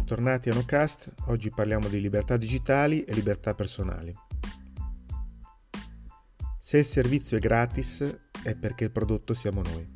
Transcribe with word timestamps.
bentornati 0.00 0.48
a 0.48 0.54
NoCast. 0.54 1.12
Oggi 1.26 1.50
parliamo 1.50 1.86
di 1.86 2.00
libertà 2.00 2.38
digitali 2.38 3.04
e 3.04 3.12
libertà 3.12 3.54
personali. 3.54 4.10
Se 6.58 6.78
il 6.78 6.86
servizio 6.86 7.36
è 7.36 7.40
gratis 7.40 8.18
è 8.42 8.54
perché 8.54 8.84
il 8.84 8.92
prodotto 8.92 9.34
siamo 9.34 9.60
noi. 9.60 9.86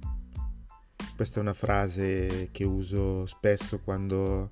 Questa 1.16 1.38
è 1.38 1.40
una 1.40 1.54
frase 1.54 2.50
che 2.52 2.64
uso 2.64 3.24
spesso 3.24 3.80
quando 3.80 4.50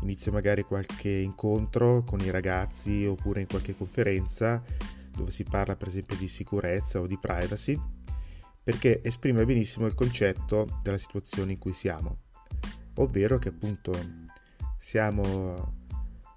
inizio 0.00 0.32
magari 0.32 0.62
qualche 0.62 1.10
incontro 1.10 2.02
con 2.02 2.20
i 2.20 2.30
ragazzi 2.30 3.04
oppure 3.04 3.42
in 3.42 3.48
qualche 3.48 3.76
conferenza 3.76 4.62
dove 5.14 5.30
si 5.32 5.44
parla 5.44 5.76
per 5.76 5.88
esempio 5.88 6.16
di 6.16 6.28
sicurezza 6.28 6.98
o 6.98 7.06
di 7.06 7.18
privacy, 7.18 7.78
perché 8.64 9.02
esprime 9.04 9.44
benissimo 9.44 9.84
il 9.86 9.94
concetto 9.94 10.80
della 10.82 10.98
situazione 10.98 11.52
in 11.52 11.58
cui 11.58 11.74
siamo 11.74 12.30
ovvero 12.96 13.38
che 13.38 13.48
appunto 13.48 13.92
siamo 14.82 15.74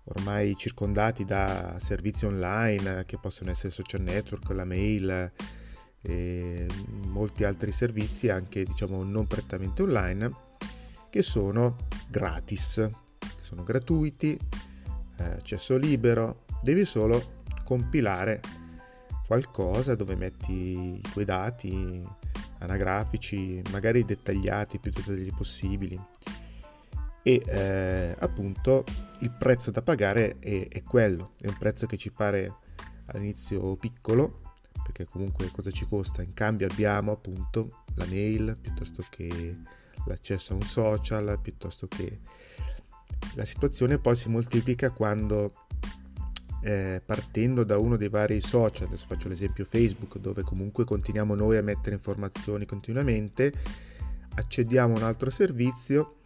ormai 0.03 0.55
circondati 0.55 1.25
da 1.25 1.77
servizi 1.79 2.25
online 2.25 3.03
che 3.05 3.17
possono 3.17 3.49
essere 3.49 3.73
social 3.73 4.01
network, 4.01 4.47
la 4.51 4.65
mail 4.65 5.31
e 5.99 6.67
molti 7.07 7.43
altri 7.43 7.71
servizi 7.71 8.29
anche 8.29 8.63
diciamo 8.63 9.03
non 9.03 9.25
prettamente 9.25 9.81
online 9.81 10.29
che 11.09 11.23
sono 11.23 11.75
gratis, 12.07 12.87
sono 13.41 13.63
gratuiti, 13.63 14.39
eh, 15.17 15.23
accesso 15.23 15.75
libero, 15.75 16.43
devi 16.61 16.85
solo 16.85 17.41
compilare 17.63 18.41
qualcosa 19.25 19.95
dove 19.95 20.15
metti 20.15 20.97
i 20.97 21.01
tuoi 21.01 21.25
dati 21.25 22.07
anagrafici, 22.59 23.59
magari 23.71 24.05
dettagliati, 24.05 24.77
più 24.77 24.91
dettagliati 24.91 25.33
possibili 25.35 25.99
e 27.27 27.41
eh, 27.43 28.15
appunto 28.19 28.83
il 29.21 29.31
prezzo 29.31 29.71
da 29.71 29.81
pagare 29.81 30.37
è, 30.37 30.67
è, 30.67 30.83
quello, 30.83 31.31
è 31.41 31.47
un 31.47 31.57
prezzo 31.57 31.87
che 31.87 31.97
ci 31.97 32.11
pare 32.11 32.57
all'inizio 33.07 33.75
piccolo, 33.77 34.41
perché 34.83 35.05
comunque 35.05 35.49
cosa 35.49 35.71
ci 35.71 35.87
costa? 35.87 36.21
In 36.21 36.35
cambio 36.35 36.67
abbiamo 36.69 37.13
appunto 37.13 37.81
la 37.95 38.05
mail 38.05 38.55
piuttosto 38.61 39.03
che 39.09 39.57
l'accesso 40.05 40.53
a 40.53 40.57
un 40.57 40.61
social, 40.61 41.39
piuttosto 41.41 41.87
che 41.87 42.19
la 43.33 43.45
situazione 43.45 43.97
poi 43.97 44.15
si 44.15 44.29
moltiplica 44.29 44.91
quando 44.91 45.51
eh, 46.61 47.01
partendo 47.03 47.63
da 47.63 47.79
uno 47.79 47.97
dei 47.97 48.09
vari 48.09 48.39
social, 48.39 48.85
adesso 48.85 49.07
faccio 49.07 49.29
l'esempio 49.29 49.65
Facebook, 49.65 50.19
dove 50.19 50.43
comunque 50.43 50.85
continuiamo 50.85 51.33
noi 51.33 51.57
a 51.57 51.63
mettere 51.63 51.95
informazioni 51.95 52.67
continuamente, 52.67 53.51
accediamo 54.35 54.93
a 54.93 54.97
un 54.97 55.03
altro 55.03 55.31
servizio 55.31 56.17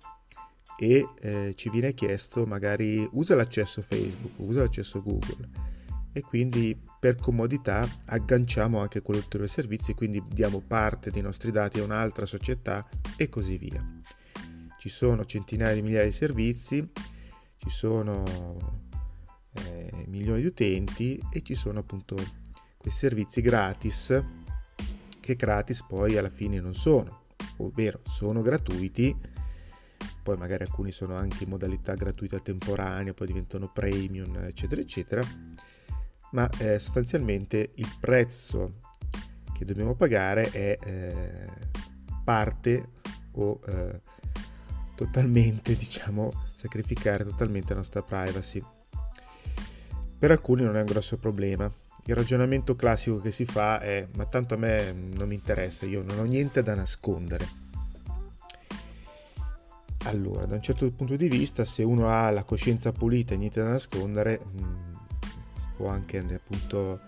e 0.81 1.09
eh, 1.19 1.53
ci 1.55 1.69
viene 1.69 1.93
chiesto 1.93 2.45
magari 2.45 3.05
usa 3.11 3.35
l'accesso 3.35 3.81
Facebook, 3.81 4.31
usa 4.37 4.61
l'accesso 4.61 5.03
Google 5.03 5.49
e 6.13 6.21
quindi 6.21 6.79
per 6.99 7.17
comodità 7.17 7.85
agganciamo 8.05 8.79
anche 8.79 9.01
quell'ulteriore 9.01 9.51
servizio 9.51 9.91
e 9.91 9.97
quindi 9.97 10.23
diamo 10.25 10.61
parte 10.65 11.11
dei 11.11 11.21
nostri 11.21 11.51
dati 11.51 11.81
a 11.81 11.83
un'altra 11.83 12.25
società 12.25 12.87
e 13.17 13.27
così 13.27 13.57
via. 13.57 13.85
Ci 14.77 14.87
sono 14.87 15.25
centinaia 15.25 15.73
di 15.73 15.81
migliaia 15.81 16.05
di 16.05 16.13
servizi, 16.13 16.89
ci 17.57 17.69
sono 17.69 18.23
eh, 19.65 20.05
milioni 20.07 20.39
di 20.39 20.47
utenti 20.47 21.21
e 21.29 21.41
ci 21.41 21.55
sono 21.55 21.79
appunto 21.79 22.15
questi 22.77 22.99
servizi 22.99 23.41
gratis 23.41 24.23
che 25.19 25.35
gratis 25.35 25.83
poi 25.83 26.17
alla 26.17 26.29
fine 26.29 26.61
non 26.61 26.73
sono, 26.73 27.23
ovvero 27.57 27.99
sono 28.05 28.41
gratuiti 28.41 29.13
poi 30.29 30.37
magari 30.37 30.63
alcuni 30.63 30.91
sono 30.91 31.15
anche 31.15 31.45
in 31.45 31.49
modalità 31.49 31.95
gratuita 31.95 32.37
temporanea, 32.37 33.15
poi 33.15 33.25
diventano 33.25 33.67
premium, 33.67 34.43
eccetera, 34.43 34.79
eccetera, 34.79 35.23
ma 36.33 36.47
eh, 36.59 36.77
sostanzialmente 36.77 37.71
il 37.73 37.91
prezzo 37.99 38.73
che 39.51 39.65
dobbiamo 39.65 39.95
pagare 39.95 40.51
è 40.51 40.77
eh, 40.85 41.47
parte 42.23 42.89
o 43.31 43.59
eh, 43.65 44.01
totalmente, 44.93 45.73
diciamo, 45.75 46.31
sacrificare 46.53 47.23
totalmente 47.23 47.69
la 47.69 47.79
nostra 47.79 48.03
privacy. 48.03 48.63
Per 50.19 50.29
alcuni 50.29 50.61
non 50.61 50.75
è 50.75 50.81
un 50.81 50.85
grosso 50.85 51.17
problema. 51.17 51.73
Il 52.05 52.13
ragionamento 52.13 52.75
classico 52.75 53.17
che 53.17 53.31
si 53.31 53.45
fa 53.45 53.79
è 53.79 54.07
ma 54.15 54.27
tanto 54.27 54.53
a 54.53 54.57
me 54.57 54.91
non 54.91 55.27
mi 55.27 55.33
interessa, 55.33 55.87
io 55.87 56.03
non 56.03 56.19
ho 56.19 56.23
niente 56.23 56.61
da 56.61 56.75
nascondere 56.75 57.68
allora, 60.05 60.45
da 60.45 60.55
un 60.55 60.61
certo 60.61 60.89
punto 60.91 61.15
di 61.15 61.27
vista, 61.27 61.65
se 61.65 61.83
uno 61.83 62.07
ha 62.07 62.29
la 62.29 62.43
coscienza 62.43 62.91
pulita 62.91 63.33
e 63.33 63.37
niente 63.37 63.61
da 63.61 63.69
nascondere, 63.69 64.39
mm, 64.45 64.93
può 65.75 65.87
anche 65.87 66.17
appunto 66.17 66.99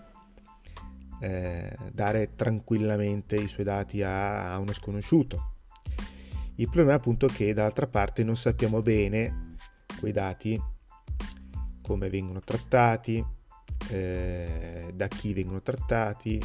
eh, 1.20 1.74
dare 1.90 2.34
tranquillamente 2.34 3.36
i 3.36 3.48
suoi 3.48 3.64
dati 3.64 4.02
a, 4.02 4.52
a, 4.52 4.58
uno 4.58 4.72
sconosciuto. 4.72 5.50
Il 6.56 6.66
problema 6.66 6.92
è 6.92 6.96
appunto 6.96 7.26
che 7.28 7.54
dall'altra 7.54 7.86
parte 7.86 8.24
non 8.24 8.36
sappiamo 8.36 8.82
bene 8.82 9.54
quei 9.98 10.12
dati, 10.12 10.60
come 11.80 12.10
vengono 12.10 12.40
trattati, 12.40 13.24
eh, 13.88 14.92
da 14.94 15.08
chi 15.08 15.32
vengono 15.32 15.62
trattati, 15.62 16.40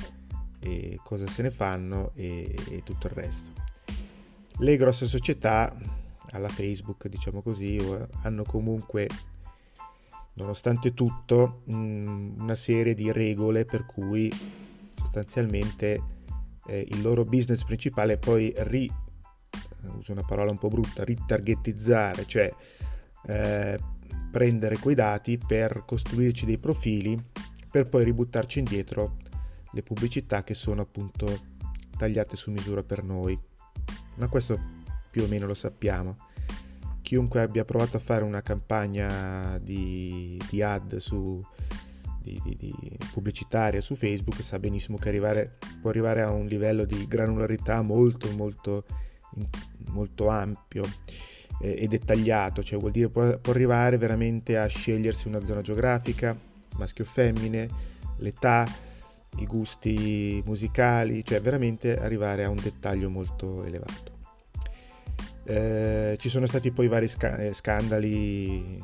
cosa 1.03 1.28
se 1.28 1.41
ne 1.44 1.52
fanno 1.52 2.12
e, 2.16 2.53
e 2.69 2.84
tutto 2.84 3.07
il 3.07 3.13
resto. 3.13 3.52
Le 4.59 4.75
grosse 4.75 5.07
società 5.07 5.75
alla 6.32 6.48
Facebook, 6.48 7.08
diciamo 7.08 7.42
così, 7.42 7.78
hanno 8.24 8.44
comunque, 8.44 9.08
nonostante 10.34 10.94
tutto, 10.94 11.62
una 11.66 12.56
serie 12.56 12.94
di 12.94 13.12
regole 13.12 13.66
per 13.66 13.86
cui 13.86 14.32
sostanzialmente 14.96 16.02
eh, 16.68 16.86
il 16.90 17.02
loro 17.02 17.24
business 17.24 17.64
principale 17.64 18.14
è 18.14 18.18
poi 18.18 18.54
ri, 18.58 18.92
uso 19.96 20.12
una 20.12 20.24
parola 20.24 20.52
un 20.52 20.58
po' 20.58 20.68
brutta, 20.68 21.04
ritargetizzare, 21.04 22.26
cioè 22.26 22.54
eh, 23.26 23.80
prendere 24.32 24.78
quei 24.78 24.96
dati 24.96 25.38
per 25.38 25.84
costruirci 25.86 26.46
dei 26.46 26.58
profili 26.58 27.20
per 27.70 27.88
poi 27.88 28.04
ributtarci 28.04 28.60
indietro 28.60 29.16
le 29.72 29.82
pubblicità 29.82 30.44
che 30.44 30.54
sono 30.54 30.82
appunto 30.82 31.56
tagliate 31.98 32.36
su 32.36 32.52
misura 32.52 32.84
per 32.84 33.04
noi. 33.04 33.38
Ma 34.16 34.28
questo 34.28 34.77
più 35.09 35.23
o 35.23 35.28
meno 35.28 35.45
lo 35.45 35.53
sappiamo. 35.53 36.16
Chiunque 37.01 37.41
abbia 37.41 37.63
provato 37.63 37.97
a 37.97 38.01
fare 38.01 38.23
una 38.23 38.41
campagna 38.41 39.57
di, 39.59 40.40
di 40.50 40.62
ad 40.62 40.97
su, 40.97 41.41
di, 42.22 42.41
di, 42.44 42.97
pubblicitaria 43.13 43.79
su 43.79 43.95
Facebook 43.95 44.41
sa 44.41 44.59
benissimo 44.59 44.97
che 44.97 45.07
arrivare, 45.07 45.57
può 45.81 45.90
arrivare 45.90 46.22
a 46.22 46.31
un 46.31 46.45
livello 46.45 46.84
di 46.84 47.07
granularità 47.07 47.81
molto 47.81 48.29
molto, 48.35 48.84
molto 49.91 50.28
ampio 50.28 50.84
eh, 51.62 51.75
e 51.79 51.88
dettagliato, 51.88 52.62
cioè 52.62 52.79
vuol 52.79 52.91
dire 52.91 53.09
può, 53.09 53.38
può 53.38 53.53
arrivare 53.53 53.97
veramente 53.97 54.57
a 54.57 54.66
scegliersi 54.66 55.28
una 55.28 55.44
zona 55.44 55.62
geografica, 55.62 56.38
maschio 56.75 57.03
o 57.03 57.07
femmine, 57.07 57.69
l'età, 58.18 58.66
i 59.38 59.45
gusti 59.45 60.41
musicali, 60.45 61.24
cioè 61.24 61.41
veramente 61.41 61.97
arrivare 61.97 62.44
a 62.44 62.50
un 62.50 62.57
dettaglio 62.62 63.09
molto 63.09 63.63
elevato. 63.63 64.17
Eh, 65.47 66.18
ci 66.19 66.30
sono 66.30 66.46
stati 66.46 66.72
poi 66.72 66.88
vari 66.88 67.08
sca- 67.08 67.38
eh, 67.38 67.53
scandali 67.53 68.78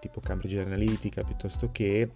tipo 0.00 0.20
Cambridge 0.20 0.60
Analytica 0.60 1.22
piuttosto 1.22 1.70
che 1.70 2.10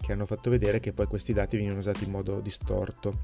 che 0.00 0.12
hanno 0.12 0.26
fatto 0.26 0.50
vedere 0.50 0.80
che 0.80 0.92
poi 0.92 1.06
questi 1.06 1.32
dati 1.32 1.56
venivano 1.56 1.80
usati 1.80 2.04
in 2.04 2.10
modo 2.10 2.40
distorto. 2.40 3.20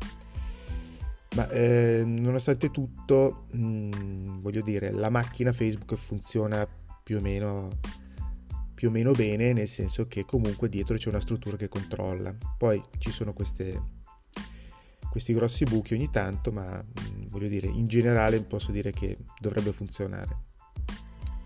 Ma 1.35 1.49
eh, 1.51 2.03
nonostante 2.05 2.71
tutto, 2.71 3.47
mh, 3.51 3.59
mm, 3.59 4.41
voglio 4.41 4.63
dire, 4.63 4.93
la 4.93 5.11
macchina 5.11 5.53
Facebook 5.53 5.95
funziona 5.97 6.67
più 7.03 7.19
o, 7.19 7.21
meno, 7.21 7.69
più 8.75 8.89
o 8.89 8.91
meno 8.91 9.13
bene, 9.13 9.53
nel 9.53 9.69
senso 9.69 10.07
che 10.07 10.25
comunque 10.25 10.69
dietro 10.69 10.97
c'è 10.97 11.09
una 11.09 11.21
struttura 11.21 11.57
che 11.57 11.69
controlla. 11.69 12.35
Poi 12.57 12.81
ci 12.99 13.11
sono 13.11 13.33
queste, 13.33 13.81
questi 15.17 15.33
grossi 15.33 15.65
buchi 15.65 15.95
ogni 15.95 16.11
tanto, 16.11 16.53
ma 16.53 16.79
mm, 16.79 17.29
voglio 17.29 17.49
dire, 17.49 17.69
in 17.69 17.87
generale 17.87 18.43
posso 18.43 18.71
dire 18.71 18.93
che 18.93 19.17
dovrebbe 19.41 19.73
funzionare. 19.73 20.45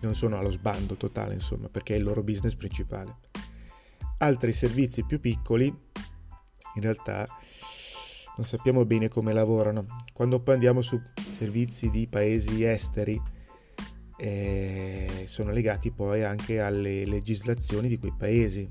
Non 0.01 0.13
sono 0.13 0.37
allo 0.37 0.49
sbando 0.49 0.95
totale, 0.95 1.35
insomma, 1.35 1.69
perché 1.69 1.93
è 1.93 1.97
il 1.97 2.03
loro 2.03 2.21
business 2.21 2.53
principale. 2.55 3.15
Altri 4.17 4.51
servizi 4.51 5.05
più 5.05 5.21
piccoli, 5.21 5.67
in 5.67 6.81
realtà, 6.81 7.25
non 8.35 8.45
sappiamo 8.45 8.83
bene 8.83 9.07
come 9.07 9.31
lavorano. 9.31 9.85
Quando 10.11 10.41
poi 10.41 10.55
andiamo 10.55 10.81
su 10.81 10.99
servizi 11.15 11.89
di 11.89 12.07
paesi 12.07 12.65
esteri, 12.65 13.21
eh, 14.17 15.23
sono 15.27 15.51
legati 15.51 15.91
poi 15.91 16.25
anche 16.25 16.59
alle 16.59 17.05
legislazioni 17.05 17.87
di 17.87 17.97
quei 17.97 18.13
paesi 18.17 18.67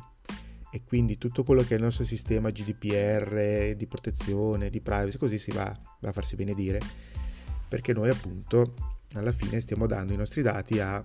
e 0.70 0.82
quindi 0.84 1.18
tutto 1.18 1.42
quello 1.42 1.62
che 1.62 1.74
è 1.74 1.76
il 1.76 1.82
nostro 1.82 2.04
sistema 2.04 2.50
GDPR 2.50 3.74
di 3.76 3.86
protezione, 3.86 4.70
di 4.70 4.80
privacy, 4.80 5.18
così 5.18 5.38
si 5.38 5.50
va, 5.50 5.72
va 6.00 6.08
a 6.08 6.12
farsi 6.12 6.36
benedire, 6.36 6.80
perché 7.68 7.92
noi 7.92 8.08
appunto 8.08 8.74
alla 9.14 9.32
fine 9.32 9.60
stiamo 9.60 9.86
dando 9.86 10.12
i 10.12 10.16
nostri 10.16 10.42
dati 10.42 10.78
a 10.78 11.04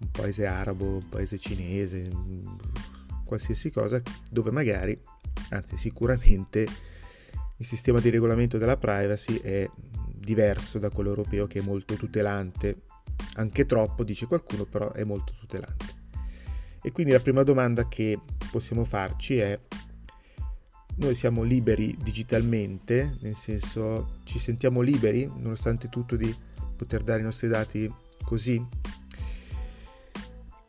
un 0.00 0.10
paese 0.10 0.46
arabo, 0.46 0.96
un 0.96 1.08
paese 1.08 1.38
cinese, 1.38 2.08
qualsiasi 3.24 3.70
cosa, 3.70 4.02
dove 4.30 4.50
magari, 4.50 5.00
anzi 5.50 5.76
sicuramente, 5.76 6.66
il 7.58 7.66
sistema 7.66 8.00
di 8.00 8.10
regolamento 8.10 8.58
della 8.58 8.76
privacy 8.76 9.36
è 9.36 9.70
diverso 10.12 10.80
da 10.80 10.90
quello 10.90 11.10
europeo 11.10 11.46
che 11.46 11.60
è 11.60 11.62
molto 11.62 11.94
tutelante, 11.94 12.82
anche 13.34 13.64
troppo, 13.64 14.02
dice 14.02 14.26
qualcuno, 14.26 14.64
però 14.64 14.90
è 14.92 15.04
molto 15.04 15.34
tutelante. 15.38 16.01
E 16.82 16.90
quindi 16.90 17.12
la 17.12 17.20
prima 17.20 17.44
domanda 17.44 17.86
che 17.86 18.18
possiamo 18.50 18.84
farci 18.84 19.38
è, 19.38 19.58
noi 20.96 21.14
siamo 21.14 21.42
liberi 21.42 21.96
digitalmente, 22.02 23.16
nel 23.20 23.36
senso 23.36 24.18
ci 24.24 24.38
sentiamo 24.38 24.80
liberi, 24.80 25.30
nonostante 25.36 25.88
tutto, 25.88 26.16
di 26.16 26.34
poter 26.76 27.02
dare 27.02 27.20
i 27.20 27.24
nostri 27.24 27.48
dati 27.48 27.90
così? 28.24 28.62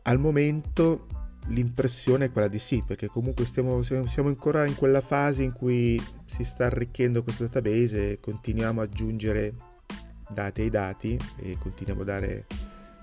Al 0.04 0.19
momento 0.19 1.07
l'impressione 1.48 2.25
è 2.25 2.31
quella 2.31 2.48
di 2.48 2.60
sì, 2.60 2.83
perché 2.86 3.07
comunque 3.07 3.45
stiamo, 3.45 3.81
siamo 3.83 4.30
ancora 4.30 4.65
in 4.65 4.75
quella 4.75 5.01
fase 5.01 5.44
in 5.44 5.51
cui 5.51 6.01
si 6.25 6.44
sta 6.44 6.65
arricchendo 6.65 7.24
questo 7.24 7.44
database 7.44 8.12
e 8.12 8.19
continuiamo 8.19 8.81
ad 8.81 8.89
aggiungere 8.92 9.54
dati 10.30 10.62
ai 10.62 10.69
dati 10.69 11.18
e 11.38 11.57
continuiamo 11.60 12.01
a 12.01 12.06
dare 12.06 12.27
le 12.27 12.45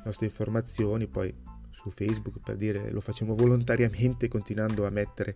nostre 0.05 0.27
informazioni, 0.27 1.07
poi 1.07 1.35
su 1.81 1.91
Facebook 1.91 2.41
per 2.45 2.57
dire 2.57 2.91
lo 2.91 3.01
facciamo 3.01 3.35
volontariamente 3.35 4.29
continuando 4.29 4.87
a 4.87 4.91
mettere 4.91 5.35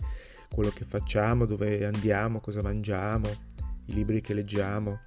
quello 0.52 0.70
che 0.70 0.84
facciamo, 0.84 1.46
dove 1.46 1.84
andiamo, 1.84 2.40
cosa 2.40 2.62
mangiamo, 2.62 3.28
i 3.86 3.94
libri 3.94 4.20
che 4.20 4.34
leggiamo, 4.34 5.00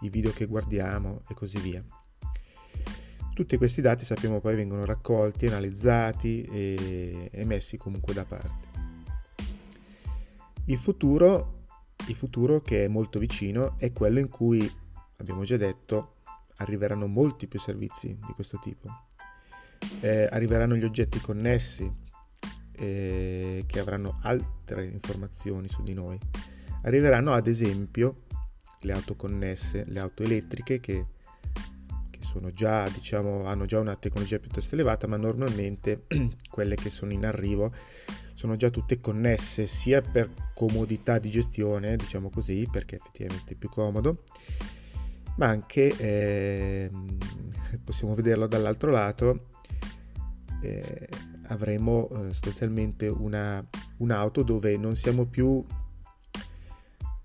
i 0.00 0.10
video 0.10 0.30
che 0.32 0.46
guardiamo 0.46 1.22
e 1.28 1.34
così 1.34 1.58
via. 1.58 1.82
Tutti 3.34 3.56
questi 3.56 3.80
dati 3.80 4.04
sappiamo 4.04 4.40
poi 4.40 4.54
vengono 4.54 4.84
raccolti, 4.84 5.46
analizzati 5.46 6.42
e, 6.44 7.28
e 7.32 7.44
messi 7.44 7.76
comunque 7.76 8.12
da 8.14 8.24
parte. 8.24 8.72
Il 10.66 10.78
futuro, 10.78 11.64
il 12.06 12.14
futuro 12.14 12.60
che 12.60 12.84
è 12.84 12.88
molto 12.88 13.18
vicino 13.18 13.74
è 13.78 13.90
quello 13.92 14.20
in 14.20 14.28
cui, 14.28 14.70
abbiamo 15.16 15.42
già 15.42 15.56
detto, 15.56 16.16
arriveranno 16.58 17.08
molti 17.08 17.48
più 17.48 17.58
servizi 17.58 18.16
di 18.24 18.32
questo 18.34 18.60
tipo 18.60 18.88
eh, 20.00 20.28
arriveranno 20.30 20.76
gli 20.76 20.84
oggetti 20.84 21.20
connessi 21.20 21.90
eh, 22.76 23.64
che 23.66 23.78
avranno 23.78 24.18
altre 24.22 24.86
informazioni 24.86 25.68
su 25.68 25.82
di 25.82 25.94
noi. 25.94 26.18
Arriveranno 26.82 27.32
ad 27.32 27.46
esempio 27.46 28.24
le 28.80 28.92
auto 28.92 29.16
connesse, 29.16 29.84
le 29.86 29.98
auto 29.98 30.22
elettriche 30.22 30.80
che, 30.80 31.06
che 32.10 32.18
sono 32.20 32.50
già, 32.50 32.88
diciamo, 32.88 33.46
hanno 33.46 33.64
già 33.64 33.78
una 33.78 33.96
tecnologia 33.96 34.38
piuttosto 34.38 34.74
elevata, 34.74 35.06
ma 35.06 35.16
normalmente 35.16 36.04
quelle 36.50 36.74
che 36.74 36.90
sono 36.90 37.12
in 37.12 37.24
arrivo 37.24 37.72
sono 38.34 38.56
già 38.56 38.68
tutte 38.68 39.00
connesse 39.00 39.66
sia 39.66 40.02
per 40.02 40.30
comodità 40.54 41.18
di 41.18 41.30
gestione, 41.30 41.96
diciamo 41.96 42.28
così, 42.28 42.68
perché 42.70 42.96
effettivamente 42.96 43.54
è 43.54 43.56
più 43.56 43.70
comodo, 43.70 44.24
ma 45.36 45.46
anche 45.46 45.96
eh, 45.96 46.90
possiamo 47.82 48.14
vederlo 48.14 48.46
dall'altro 48.46 48.90
lato 48.90 49.46
eh, 50.64 51.08
avremo 51.48 52.08
eh, 52.10 52.32
sostanzialmente 52.32 53.06
una, 53.08 53.64
un'auto 53.98 54.42
dove 54.42 54.76
non 54.76 54.96
siamo 54.96 55.26
più 55.26 55.64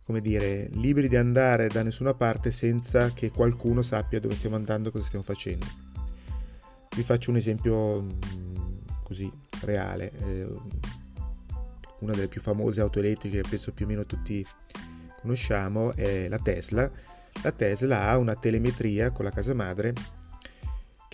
come 0.10 0.22
dire, 0.22 0.70
liberi 0.72 1.08
di 1.08 1.18
andare 1.18 1.68
da 1.68 1.84
nessuna 1.84 2.16
parte 2.16 2.50
senza 2.50 3.14
che 3.14 3.30
qualcuno 3.30 3.84
sappia 3.84 4.20
dove 4.20 4.34
stiamo 4.34 4.56
andando 4.56 4.90
e 4.90 4.92
cosa 4.92 5.06
stiamo 5.06 5.24
facendo. 5.24 5.68
Vi 6.96 7.04
faccio 7.04 7.30
un 7.30 7.38
esempio 7.38 8.02
mm, 8.02 8.10
così 9.04 9.32
reale. 9.62 10.12
Eh, 10.26 10.48
una 12.00 12.14
delle 12.14 12.28
più 12.28 12.42
famose 12.42 12.82
auto 12.82 12.98
elettriche 12.98 13.42
che 13.42 13.48
penso 13.48 13.72
più 13.72 13.86
o 13.86 13.88
meno 13.88 14.08
tutti 14.08 14.44
conosciamo 15.22 15.94
è 15.94 16.28
la 16.28 16.40
Tesla. 16.40 16.90
La 17.44 17.52
Tesla 17.52 18.10
ha 18.10 18.18
una 18.18 18.34
telemetria 18.34 19.12
con 19.12 19.26
la 19.26 19.32
casa 19.32 19.54
madre 19.54 19.94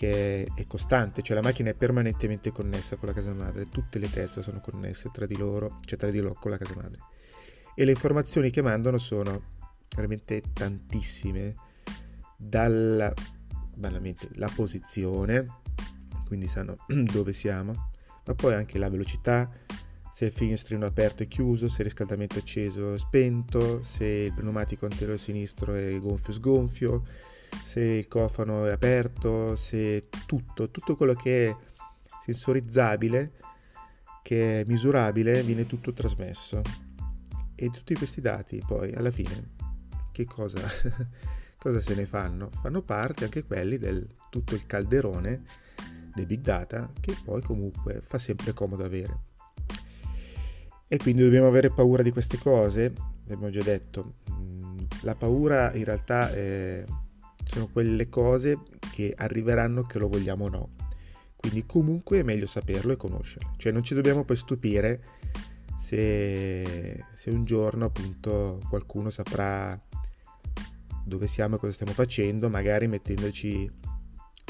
che 0.05 0.47
è 0.53 0.65
costante, 0.67 1.21
cioè 1.21 1.35
la 1.35 1.41
macchina 1.41 1.69
è 1.69 1.73
permanentemente 1.73 2.51
connessa 2.51 2.95
con 2.95 3.07
la 3.07 3.13
casa 3.13 3.33
madre, 3.33 3.69
tutte 3.69 3.97
le 3.99 4.09
Tesla 4.09 4.41
sono 4.41 4.59
connesse 4.59 5.09
tra 5.11 5.25
di 5.25 5.37
loro, 5.37 5.79
cioè 5.85 5.97
tra 5.97 6.09
di 6.09 6.19
loro 6.19 6.35
con 6.39 6.51
la 6.51 6.57
casa 6.57 6.75
madre. 6.75 6.99
E 7.73 7.85
le 7.85 7.91
informazioni 7.91 8.51
che 8.51 8.61
mandano 8.61 8.97
sono 8.97 9.53
veramente 9.95 10.41
tantissime, 10.53 11.55
dalla 12.37 13.13
banalmente 13.75 14.29
la 14.35 14.49
posizione, 14.53 15.45
quindi 16.25 16.47
sanno 16.47 16.77
dove 16.87 17.33
siamo, 17.33 17.91
ma 18.25 18.33
poi 18.33 18.53
anche 18.53 18.77
la 18.77 18.89
velocità, 18.89 19.49
se 20.13 20.25
il 20.25 20.31
finestrino 20.31 20.85
aperto 20.85 21.23
e 21.23 21.27
chiuso, 21.27 21.67
se 21.67 21.81
il 21.81 21.87
riscaldamento 21.87 22.37
acceso 22.39 22.81
o 22.83 22.97
spento, 22.97 23.83
se 23.83 24.05
il 24.05 24.33
pneumatico 24.33 24.85
anteriore 24.85 25.17
sinistro 25.17 25.73
è 25.73 25.99
gonfio 25.99 26.31
o 26.31 26.35
sgonfio, 26.35 27.03
se 27.63 27.81
il 27.81 28.07
cofano 28.07 28.65
è 28.65 28.71
aperto, 28.71 29.55
se 29.55 30.07
tutto, 30.25 30.69
tutto 30.69 30.95
quello 30.95 31.13
che 31.13 31.49
è 31.49 31.55
sensorizzabile, 32.23 33.31
che 34.23 34.61
è 34.61 34.63
misurabile, 34.65 35.43
viene 35.43 35.67
tutto 35.67 35.93
trasmesso. 35.93 36.61
E 37.55 37.69
tutti 37.69 37.93
questi 37.93 38.21
dati 38.21 38.61
poi 38.65 38.93
alla 38.93 39.11
fine 39.11 39.53
che 40.11 40.25
cosa, 40.25 40.59
cosa 41.59 41.79
se 41.79 41.95
ne 41.95 42.05
fanno? 42.05 42.49
Fanno 42.61 42.81
parte 42.81 43.25
anche 43.25 43.43
quelli 43.43 43.77
del 43.77 44.07
tutto 44.29 44.55
il 44.55 44.65
calderone 44.65 45.43
dei 46.13 46.25
big 46.25 46.41
data 46.41 46.89
che 46.99 47.15
poi 47.23 47.41
comunque 47.41 48.01
fa 48.03 48.17
sempre 48.17 48.53
comodo 48.53 48.83
avere. 48.85 49.19
E 50.87 50.97
quindi 50.97 51.23
dobbiamo 51.23 51.47
avere 51.47 51.71
paura 51.71 52.01
di 52.01 52.11
queste 52.11 52.37
cose, 52.37 52.93
abbiamo 53.23 53.49
già 53.49 53.61
detto. 53.61 54.15
Mm, 54.31 54.77
la 55.01 55.15
paura 55.15 55.73
in 55.73 55.83
realtà 55.83 56.31
è 56.31 56.83
sono 57.55 57.69
quelle 57.71 58.09
cose 58.09 58.59
che 58.91 59.13
arriveranno 59.15 59.83
che 59.83 59.97
lo 59.97 60.09
vogliamo 60.09 60.45
o 60.45 60.49
no. 60.49 60.69
Quindi 61.37 61.65
comunque 61.65 62.19
è 62.19 62.23
meglio 62.23 62.47
saperlo 62.47 62.91
e 62.91 62.97
conoscerlo. 62.97 63.53
Cioè 63.55 63.71
non 63.71 63.81
ci 63.81 63.93
dobbiamo 63.93 64.25
poi 64.25 64.35
stupire 64.35 65.01
se, 65.77 67.01
se 67.13 67.29
un 67.29 67.45
giorno 67.45 67.85
appunto 67.85 68.59
qualcuno 68.67 69.09
saprà 69.09 69.79
dove 71.05 71.27
siamo 71.27 71.55
e 71.55 71.59
cosa 71.59 71.71
stiamo 71.71 71.93
facendo, 71.93 72.49
magari 72.49 72.87
mettendoci 72.87 73.71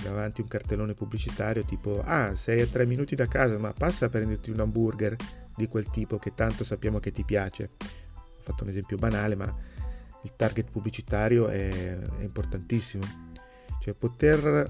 davanti 0.02 0.42
un 0.42 0.48
cartellone 0.48 0.94
pubblicitario 0.94 1.64
tipo 1.64 2.02
ah 2.04 2.36
sei 2.36 2.62
a 2.62 2.68
tre 2.68 2.86
minuti 2.86 3.16
da 3.16 3.28
casa 3.28 3.58
ma 3.58 3.72
passa 3.72 4.08
a 4.08 4.10
prenderti 4.10 4.50
un 4.50 4.60
hamburger 4.60 5.16
di 5.56 5.68
quel 5.68 5.90
tipo 5.90 6.18
che 6.18 6.34
tanto 6.34 6.64
sappiamo 6.64 7.00
che 7.00 7.12
ti 7.12 7.24
piace. 7.24 7.70
Ho 7.84 8.42
fatto 8.42 8.64
un 8.64 8.70
esempio 8.70 8.98
banale 8.98 9.36
ma 9.36 9.56
il 10.26 10.36
target 10.36 10.72
pubblicitario 10.72 11.48
è, 11.48 11.70
è 11.70 12.24
importantissimo. 12.24 13.04
Cioè 13.80 13.94
poter, 13.94 14.68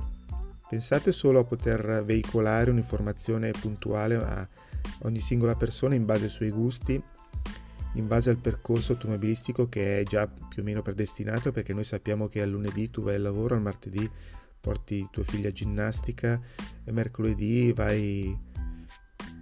pensate 0.69 1.13
solo 1.13 1.39
a 1.39 1.43
poter 1.45 2.03
veicolare 2.05 2.69
un'informazione 2.69 3.51
puntuale 3.51 4.15
a 4.15 4.47
ogni 5.03 5.21
singola 5.21 5.55
persona 5.55 5.95
in 5.95 6.03
base 6.05 6.25
ai 6.25 6.29
suoi 6.29 6.49
gusti, 6.49 7.01
in 7.93 8.07
base 8.07 8.29
al 8.29 8.37
percorso 8.37 8.91
automobilistico 8.93 9.69
che 9.69 10.01
è 10.01 10.03
già 10.03 10.27
più 10.27 10.61
o 10.61 10.65
meno 10.65 10.81
predestinato 10.81 11.53
perché 11.53 11.73
noi 11.73 11.85
sappiamo 11.85 12.27
che 12.27 12.41
al 12.41 12.49
lunedì 12.49 12.91
tu 12.91 13.01
vai 13.01 13.15
al 13.15 13.21
lavoro, 13.21 13.55
al 13.55 13.61
martedì 13.61 14.09
porti 14.59 14.95
i 14.95 15.07
tuoi 15.09 15.23
figli 15.23 15.45
a 15.45 15.51
ginnastica 15.53 16.37
e 16.83 16.91
mercoledì 16.91 17.71
vai, 17.71 18.37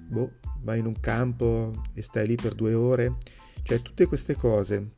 boh, 0.07 0.33
vai 0.61 0.77
in 0.77 0.85
un 0.85 0.99
campo 0.99 1.71
e 1.95 2.03
stai 2.03 2.27
lì 2.27 2.35
per 2.35 2.53
due 2.53 2.75
ore. 2.75 3.15
Cioè 3.63 3.81
tutte 3.81 4.05
queste 4.05 4.35
cose 4.35 4.91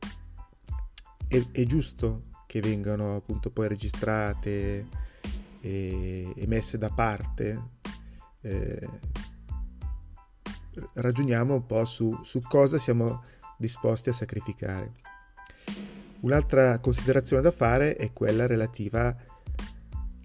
è, 1.28 1.44
è 1.52 1.64
giusto 1.64 2.24
che 2.46 2.60
vengano 2.60 3.16
appunto 3.16 3.50
poi 3.50 3.68
registrate 3.68 4.86
e, 5.60 6.32
e 6.34 6.46
messe 6.46 6.78
da 6.78 6.90
parte. 6.90 7.74
Eh, 8.40 8.88
ragioniamo 10.94 11.54
un 11.54 11.66
po' 11.66 11.84
su, 11.84 12.18
su 12.22 12.40
cosa 12.40 12.78
siamo 12.78 13.24
disposti 13.58 14.08
a 14.08 14.12
sacrificare. 14.12 14.92
Un'altra 16.20 16.78
considerazione 16.78 17.42
da 17.42 17.50
fare 17.50 17.96
è 17.96 18.12
quella 18.12 18.46
relativa 18.46 19.14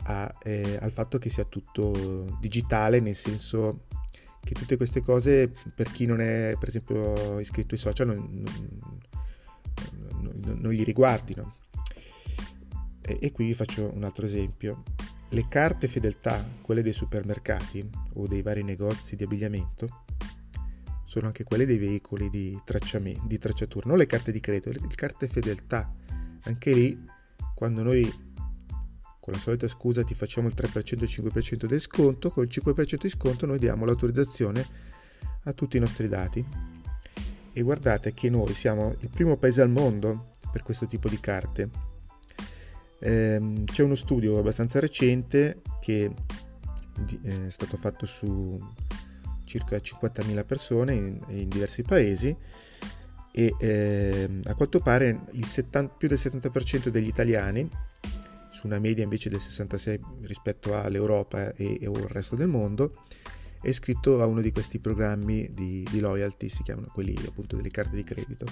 a, 0.04 0.34
eh, 0.44 0.78
al 0.82 0.92
fatto 0.92 1.18
che 1.18 1.30
sia 1.30 1.46
tutto 1.46 2.38
digitale, 2.40 3.00
nel 3.00 3.16
senso 3.16 3.86
che 4.44 4.54
tutte 4.54 4.78
queste 4.78 5.02
cose, 5.02 5.52
per 5.76 5.92
chi 5.92 6.06
non 6.06 6.20
è 6.20 6.56
per 6.58 6.70
esempio 6.70 7.40
iscritto 7.40 7.76
ai 7.76 7.80
social, 7.80 8.08
non, 8.08 8.30
non, 8.32 9.00
non 10.22 10.72
gli 10.72 10.84
riguardino. 10.84 11.56
E, 13.02 13.18
e 13.22 13.32
qui 13.32 13.48
vi 13.48 13.54
faccio 13.54 13.92
un 13.94 14.04
altro 14.04 14.26
esempio. 14.26 14.84
Le 15.30 15.48
carte 15.48 15.88
fedeltà, 15.88 16.46
quelle 16.62 16.82
dei 16.82 16.94
supermercati 16.94 17.90
o 18.16 18.28
dei 18.28 18.42
vari 18.42 18.64
negozi 18.64 19.16
di 19.16 19.24
abbigliamento, 19.24 20.04
sono 21.06 21.28
anche 21.28 21.44
quelle 21.44 21.66
dei 21.66 21.78
veicoli 21.78 22.30
di, 22.30 22.58
di 23.26 23.38
tracciatura, 23.38 23.88
non 23.88 23.98
le 23.98 24.06
carte 24.06 24.32
di 24.32 24.40
credito, 24.40 24.72
le 24.72 24.80
carte 24.96 25.28
fedeltà. 25.28 25.92
Anche 26.44 26.74
lì, 26.74 27.06
quando 27.54 27.84
noi 27.84 28.10
con 29.20 29.34
la 29.34 29.40
solita 29.40 29.68
scusa 29.68 30.04
ti 30.04 30.16
facciamo 30.16 30.48
il 30.48 30.56
3% 30.56 31.00
e 31.00 31.04
il 31.04 31.30
5% 31.32 31.66
di 31.66 31.80
sconto, 31.80 32.32
con 32.32 32.44
il 32.44 32.50
5% 32.52 33.02
di 33.02 33.10
sconto 33.10 33.46
noi 33.46 33.60
diamo 33.60 33.86
l'autorizzazione 33.86 34.66
a 35.44 35.54
tutti 35.54 35.78
i 35.78 35.80
nostri 35.80 36.08
dati. 36.08 36.71
E 37.54 37.62
guardate 37.62 38.14
che 38.14 38.30
noi 38.30 38.54
siamo 38.54 38.96
il 39.00 39.10
primo 39.10 39.38
paese 39.38 39.62
al 39.62 39.70
mondo 39.70 40.30
per 40.52 40.64
questo 40.64 40.86
tipo 40.86 41.10
di 41.10 41.20
carte. 41.20 41.70
Ehm, 43.00 43.66
c'è 43.66 43.84
uno 43.84 43.96
studio 43.96 44.38
abbastanza 44.38 44.80
recente 44.80 45.62
che 45.80 46.12
è 47.24 47.50
stato 47.50 47.78
fatto 47.78 48.06
su 48.06 48.58
circa 49.46 49.78
50.000 49.78 50.46
persone 50.46 50.94
in, 50.94 51.20
in 51.30 51.50
diversi 51.50 51.82
paesi 51.82 52.36
e 53.34 53.56
eh, 53.60 54.30
a 54.44 54.54
quanto 54.56 54.80
pare 54.80 55.22
70, 55.42 55.96
più 55.96 56.08
del 56.08 56.18
70% 56.18 56.90
degli 56.90 57.08
italiani, 57.08 57.68
su 58.52 58.68
una 58.68 58.80
media 58.80 59.04
invece 59.04 59.30
del 59.30 59.40
66% 59.40 60.00
rispetto 60.24 60.78
all'Europa 60.78 61.54
e, 61.56 61.78
e 61.82 61.86
al 61.86 61.94
resto 62.10 62.36
del 62.36 62.48
mondo, 62.48 62.94
è 63.62 63.70
iscritto 63.70 64.22
a 64.22 64.26
uno 64.26 64.42
di 64.42 64.52
questi 64.52 64.80
programmi 64.80 65.52
di, 65.52 65.86
di 65.90 66.00
loyalty, 66.00 66.50
si 66.50 66.64
chiamano 66.64 66.88
quelli 66.92 67.16
appunto 67.28 67.56
delle 67.56 67.70
carte 67.70 67.96
di 67.96 68.04
credito. 68.04 68.46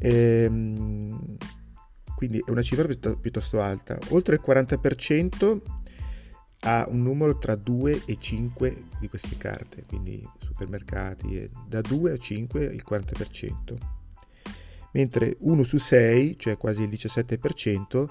Ehm, 0.00 1.36
quindi 2.16 2.42
è 2.44 2.50
una 2.50 2.62
cifra 2.62 2.88
piuttosto 3.14 3.60
alta. 3.60 3.98
Oltre 4.10 4.36
il 4.36 4.42
40% 4.44 5.60
ha 6.66 6.86
un 6.88 7.02
numero 7.02 7.38
tra 7.38 7.54
2 7.54 8.02
e 8.06 8.16
5 8.18 8.84
di 8.98 9.08
queste 9.08 9.36
carte, 9.36 9.84
quindi 9.86 10.26
supermercati, 10.40 11.50
da 11.66 11.80
2 11.80 12.12
a 12.12 12.16
5 12.16 12.64
il 12.64 12.84
40%, 12.88 13.74
mentre 14.92 15.36
1 15.40 15.62
su 15.62 15.76
6, 15.76 16.38
cioè 16.38 16.56
quasi 16.56 16.82
il 16.82 16.88
17%, 16.88 18.06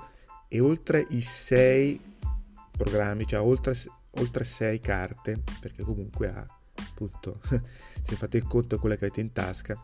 è 0.47 0.61
oltre 0.61 1.05
i 1.09 1.21
6 1.21 1.99
programmi, 2.77 3.25
cioè 3.25 3.41
oltre, 3.41 3.73
oltre 4.17 4.43
6 4.43 4.79
carte, 4.79 5.41
perché 5.60 5.84
comunque 5.84 6.27
ha 6.29 6.46
appunto, 6.75 7.39
se 8.03 8.15
fate 8.15 8.38
il 8.38 8.48
conto 8.48 8.79
quella 8.79 8.96
che 8.96 9.05
avete 9.05 9.22
in 9.22 9.32
tasca. 9.32 9.75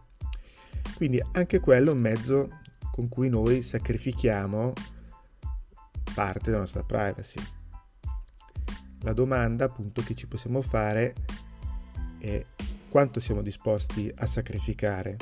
Quindi 0.96 1.22
anche 1.32 1.60
quello 1.60 1.92
è 1.92 1.94
un 1.94 2.00
mezzo 2.00 2.60
con 2.92 3.08
cui 3.10 3.30
noi 3.30 3.62
sacrifichiamo 3.62 4.74
parte 6.14 6.46
della 6.46 6.60
nostra 6.60 6.84
privacy 6.84 7.40
la 9.02 9.14
domanda 9.14 9.66
appunto 9.66 10.02
che 10.02 10.16
ci 10.16 10.28
possiamo 10.28 10.62
fare 10.62 11.14
è 12.20 12.44
quanto 12.90 13.20
siamo 13.20 13.42
disposti 13.42 14.12
a 14.14 14.26
sacrificare 14.26 15.16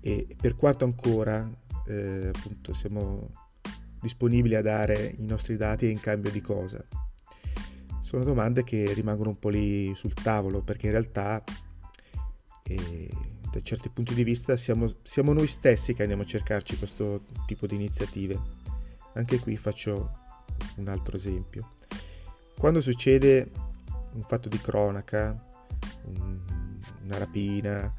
e 0.00 0.36
per 0.40 0.56
quanto 0.56 0.84
ancora 0.84 1.48
eh, 1.86 2.30
appunto 2.34 2.74
siamo 2.74 3.30
disponibili 4.00 4.54
a 4.54 4.62
dare 4.62 5.14
i 5.18 5.24
nostri 5.24 5.56
dati 5.56 5.90
in 5.90 6.00
cambio 6.00 6.30
di 6.30 6.40
cosa. 6.40 6.84
Sono 8.12 8.24
domande 8.24 8.62
che 8.62 8.92
rimangono 8.92 9.30
un 9.30 9.38
po' 9.38 9.48
lì 9.48 9.94
sul 9.94 10.12
tavolo 10.12 10.60
perché 10.60 10.84
in 10.84 10.92
realtà 10.92 11.42
eh, 12.64 13.10
da 13.50 13.62
certi 13.62 13.88
punti 13.88 14.12
di 14.12 14.22
vista 14.22 14.54
siamo, 14.54 14.86
siamo 15.02 15.32
noi 15.32 15.46
stessi 15.46 15.94
che 15.94 16.02
andiamo 16.02 16.20
a 16.20 16.26
cercarci 16.26 16.76
questo 16.76 17.22
tipo 17.46 17.66
di 17.66 17.74
iniziative. 17.74 18.38
Anche 19.14 19.38
qui 19.38 19.56
faccio 19.56 20.10
un 20.76 20.88
altro 20.88 21.16
esempio. 21.16 21.70
Quando 22.58 22.82
succede 22.82 23.50
un 24.12 24.22
fatto 24.28 24.50
di 24.50 24.58
cronaca, 24.58 25.48
un, 26.04 26.38
una 27.04 27.16
rapina, 27.16 27.90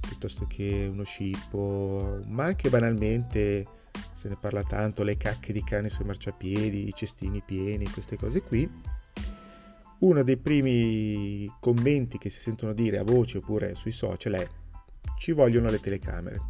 piuttosto 0.00 0.46
che 0.46 0.86
uno 0.92 1.04
scippo, 1.04 2.20
ma 2.26 2.44
anche 2.44 2.68
banalmente 2.68 3.66
se 4.12 4.28
ne 4.28 4.36
parla 4.38 4.64
tanto, 4.64 5.02
le 5.02 5.16
cacche 5.16 5.54
di 5.54 5.64
cane 5.64 5.88
sui 5.88 6.04
marciapiedi, 6.04 6.88
i 6.88 6.92
cestini 6.94 7.40
pieni, 7.40 7.88
queste 7.88 8.18
cose 8.18 8.42
qui. 8.42 8.91
Uno 10.02 10.24
dei 10.24 10.36
primi 10.36 11.48
commenti 11.60 12.18
che 12.18 12.28
si 12.28 12.40
sentono 12.40 12.72
dire 12.72 12.98
a 12.98 13.04
voce 13.04 13.38
oppure 13.38 13.76
sui 13.76 13.92
social 13.92 14.32
è 14.32 14.48
ci 15.16 15.30
vogliono 15.30 15.70
le 15.70 15.78
telecamere. 15.78 16.40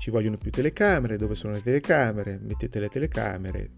Ci 0.00 0.10
vogliono 0.10 0.36
più 0.36 0.50
telecamere, 0.50 1.16
dove 1.16 1.36
sono 1.36 1.52
le 1.52 1.62
telecamere? 1.62 2.40
Mettete 2.42 2.80
le 2.80 2.88
telecamere, 2.88 3.70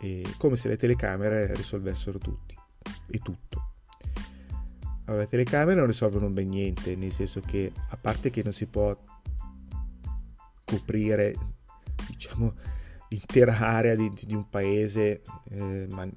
e 0.00 0.22
come 0.38 0.54
se 0.54 0.68
le 0.68 0.76
telecamere 0.76 1.52
risolvessero 1.54 2.18
tutti 2.18 2.54
e 3.08 3.18
tutto. 3.18 3.72
Allora, 5.06 5.22
le 5.22 5.28
telecamere 5.28 5.76
non 5.76 5.88
risolvono 5.88 6.30
ben 6.30 6.48
niente, 6.48 6.94
nel 6.94 7.12
senso 7.12 7.40
che 7.40 7.72
a 7.90 7.96
parte 7.96 8.30
che 8.30 8.44
non 8.44 8.52
si 8.52 8.66
può 8.66 8.96
coprire, 10.64 11.34
diciamo, 12.08 12.54
l'intera 13.08 13.58
area 13.58 13.96
di, 13.96 14.12
di 14.24 14.34
un 14.34 14.48
paese 14.48 15.22
eh, 15.50 15.86
ma, 15.90 16.08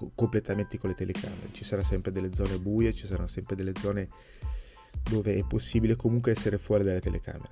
co- 0.00 0.10
completamente 0.14 0.78
con 0.78 0.88
le 0.88 0.96
telecamere, 0.96 1.50
ci 1.52 1.62
saranno 1.62 1.86
sempre 1.86 2.10
delle 2.10 2.32
zone 2.32 2.56
buie, 2.56 2.94
ci 2.94 3.06
saranno 3.06 3.26
sempre 3.26 3.54
delle 3.54 3.72
zone 3.78 4.08
dove 5.10 5.34
è 5.34 5.44
possibile 5.46 5.94
comunque 5.94 6.32
essere 6.32 6.56
fuori 6.56 6.84
dalle 6.84 7.00
telecamere. 7.00 7.50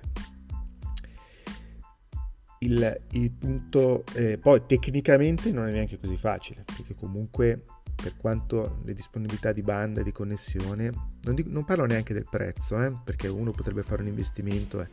Il, 2.61 3.01
il 3.11 3.31
punto, 3.33 4.03
eh, 4.15 4.37
poi 4.37 4.63
tecnicamente 4.65 5.51
non 5.51 5.67
è 5.67 5.71
neanche 5.71 5.99
così 5.99 6.17
facile, 6.17 6.65
perché 6.65 6.95
comunque 6.95 7.63
per 7.95 8.17
quanto 8.17 8.81
le 8.83 8.93
disponibilità 8.93 9.51
di 9.51 9.61
banda 9.61 10.01
di 10.01 10.11
connessione, 10.11 10.91
non, 11.21 11.35
dico, 11.35 11.49
non, 11.49 11.63
parlo 11.63 11.85
neanche 11.85 12.13
del 12.13 12.27
prezzo, 12.29 12.81
eh, 12.81 12.93
perché 13.03 13.27
uno 13.27 13.51
potrebbe 13.51 13.83
fare 13.83 14.01
un 14.01 14.07
investimento, 14.07 14.81
eh. 14.81 14.87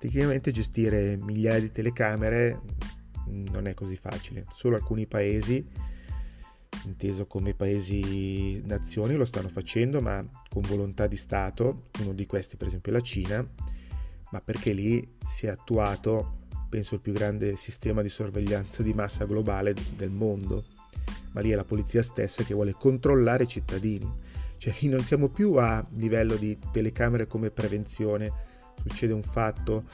tecnicamente 0.00 0.50
gestire 0.50 1.16
migliaia 1.20 1.60
di 1.60 1.70
telecamere 1.70 2.60
mm, 3.28 3.46
non 3.52 3.66
è 3.66 3.74
così 3.74 3.96
facile, 3.96 4.46
solo 4.52 4.74
alcuni 4.74 5.06
paesi, 5.06 5.64
inteso 6.84 7.26
come 7.26 7.54
paesi 7.54 8.62
nazioni, 8.64 9.14
lo 9.14 9.24
stanno 9.24 9.48
facendo, 9.48 10.00
ma 10.00 10.24
con 10.48 10.62
volontà 10.62 11.06
di 11.06 11.16
Stato, 11.16 11.88
uno 12.00 12.12
di 12.12 12.26
questi 12.26 12.56
per 12.56 12.68
esempio 12.68 12.92
è 12.92 12.94
la 12.94 13.00
Cina, 13.00 13.46
ma 14.30 14.40
perché 14.40 14.72
lì 14.72 15.16
si 15.26 15.46
è 15.46 15.50
attuato 15.50 16.46
penso 16.68 16.94
il 16.94 17.00
più 17.00 17.12
grande 17.12 17.56
sistema 17.56 18.02
di 18.02 18.08
sorveglianza 18.08 18.82
di 18.82 18.92
massa 18.92 19.24
globale 19.24 19.74
del 19.96 20.10
mondo, 20.10 20.64
ma 21.32 21.40
lì 21.40 21.50
è 21.50 21.54
la 21.54 21.64
polizia 21.64 22.02
stessa 22.02 22.44
che 22.44 22.54
vuole 22.54 22.72
controllare 22.72 23.44
i 23.44 23.48
cittadini. 23.48 24.10
Cioè 24.58 24.74
lì 24.80 24.88
non 24.88 25.00
siamo 25.00 25.28
più 25.28 25.54
a 25.54 25.84
livello 25.94 26.36
di 26.36 26.58
telecamere 26.72 27.26
come 27.26 27.50
prevenzione, 27.50 28.30
succede 28.82 29.12
un 29.12 29.22
fatto 29.22 29.84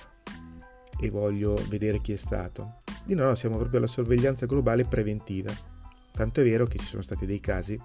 e 0.98 1.10
voglio 1.10 1.54
vedere 1.68 2.00
chi 2.00 2.12
è 2.12 2.16
stato. 2.16 2.78
Lì 3.06 3.14
no, 3.14 3.24
no, 3.24 3.34
siamo 3.34 3.56
proprio 3.56 3.78
alla 3.78 3.88
sorveglianza 3.88 4.46
globale 4.46 4.84
preventiva. 4.84 5.52
Tanto 6.14 6.40
è 6.40 6.44
vero 6.44 6.64
che 6.66 6.78
ci 6.78 6.86
sono 6.86 7.02
stati 7.02 7.26
dei 7.26 7.40
casi 7.40 7.76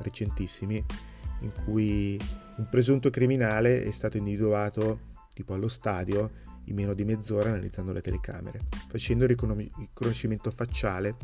recentissimi 0.00 0.84
in 1.40 1.50
cui 1.64 2.20
un 2.56 2.68
presunto 2.68 3.08
criminale 3.08 3.82
è 3.82 3.90
stato 3.90 4.18
individuato 4.18 5.12
tipo 5.32 5.54
allo 5.54 5.68
stadio 5.68 6.42
in 6.66 6.74
meno 6.74 6.92
di 6.92 7.06
mezz'ora 7.06 7.48
analizzando 7.48 7.92
le 7.92 8.02
telecamere, 8.02 8.60
facendo 8.88 9.24
il 9.24 9.30
riconoscimento 9.30 10.50
facciale 10.50 11.16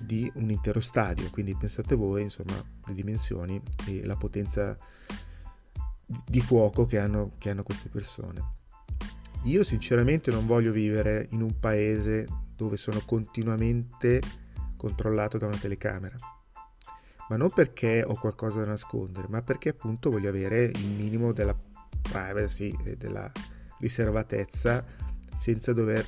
di 0.00 0.30
un 0.36 0.48
intero 0.48 0.80
stadio. 0.80 1.28
Quindi 1.28 1.54
pensate 1.54 1.94
voi, 1.94 2.22
insomma, 2.22 2.54
le 2.86 2.94
dimensioni 2.94 3.60
e 3.86 4.06
la 4.06 4.16
potenza 4.16 4.74
di 6.26 6.40
fuoco 6.40 6.86
che 6.86 6.98
hanno, 6.98 7.32
che 7.36 7.50
hanno 7.50 7.62
queste 7.62 7.90
persone. 7.90 8.56
Io 9.42 9.62
sinceramente 9.64 10.30
non 10.30 10.46
voglio 10.46 10.72
vivere 10.72 11.28
in 11.32 11.42
un 11.42 11.58
paese 11.58 12.26
dove 12.56 12.78
sono 12.78 13.02
continuamente 13.04 14.20
controllato 14.78 15.36
da 15.36 15.46
una 15.46 15.58
telecamera. 15.58 16.16
Ma 17.28 17.36
non 17.36 17.50
perché 17.50 18.02
ho 18.02 18.18
qualcosa 18.18 18.60
da 18.60 18.66
nascondere, 18.66 19.28
ma 19.28 19.42
perché 19.42 19.70
appunto 19.70 20.08
voglio 20.08 20.30
avere 20.30 20.64
il 20.64 20.88
minimo 20.88 21.32
della 21.32 21.54
privacy 22.00 22.74
e 22.84 22.96
della 22.96 23.30
riservatezza 23.80 24.82
senza 25.36 25.74
dover 25.74 26.06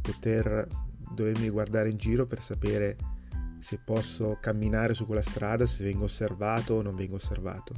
poter 0.00 0.68
dovermi 1.10 1.48
guardare 1.48 1.88
in 1.88 1.96
giro 1.96 2.26
per 2.26 2.42
sapere 2.42 2.96
se 3.58 3.78
posso 3.84 4.38
camminare 4.40 4.94
su 4.94 5.06
quella 5.06 5.22
strada, 5.22 5.66
se 5.66 5.82
vengo 5.82 6.04
osservato 6.04 6.74
o 6.74 6.82
non 6.82 6.94
vengo 6.94 7.16
osservato. 7.16 7.74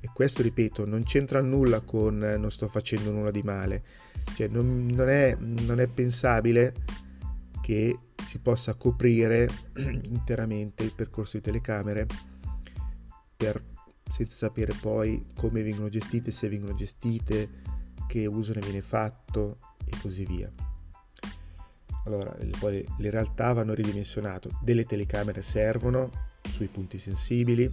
E 0.00 0.10
questo, 0.12 0.42
ripeto, 0.42 0.84
non 0.84 1.04
c'entra 1.04 1.40
nulla 1.40 1.80
con 1.80 2.16
non 2.18 2.50
sto 2.50 2.66
facendo 2.68 3.10
nulla 3.10 3.30
di 3.30 3.42
male. 3.42 3.82
Cioè, 4.34 4.48
non, 4.48 4.86
non, 4.92 5.08
è, 5.08 5.34
non 5.38 5.80
è 5.80 5.86
pensabile 5.86 6.74
che 7.64 7.98
si 8.26 8.40
possa 8.40 8.74
coprire 8.74 9.48
interamente 10.10 10.84
il 10.84 10.92
percorso 10.94 11.38
di 11.38 11.42
telecamere 11.44 12.06
per 13.34 13.64
senza 14.10 14.36
sapere 14.36 14.74
poi 14.78 15.28
come 15.34 15.62
vengono 15.62 15.88
gestite, 15.88 16.30
se 16.30 16.50
vengono 16.50 16.74
gestite, 16.74 17.48
che 18.06 18.26
uso 18.26 18.52
ne 18.52 18.60
viene 18.60 18.82
fatto 18.82 19.56
e 19.86 19.96
così 20.02 20.26
via. 20.26 20.52
Allora, 22.04 22.36
poi 22.60 22.86
le 22.98 23.08
realtà 23.08 23.54
vanno 23.54 23.72
ridimensionate. 23.72 24.50
Delle 24.60 24.84
telecamere 24.84 25.40
servono 25.40 26.10
sui 26.42 26.66
punti 26.66 26.98
sensibili, 26.98 27.72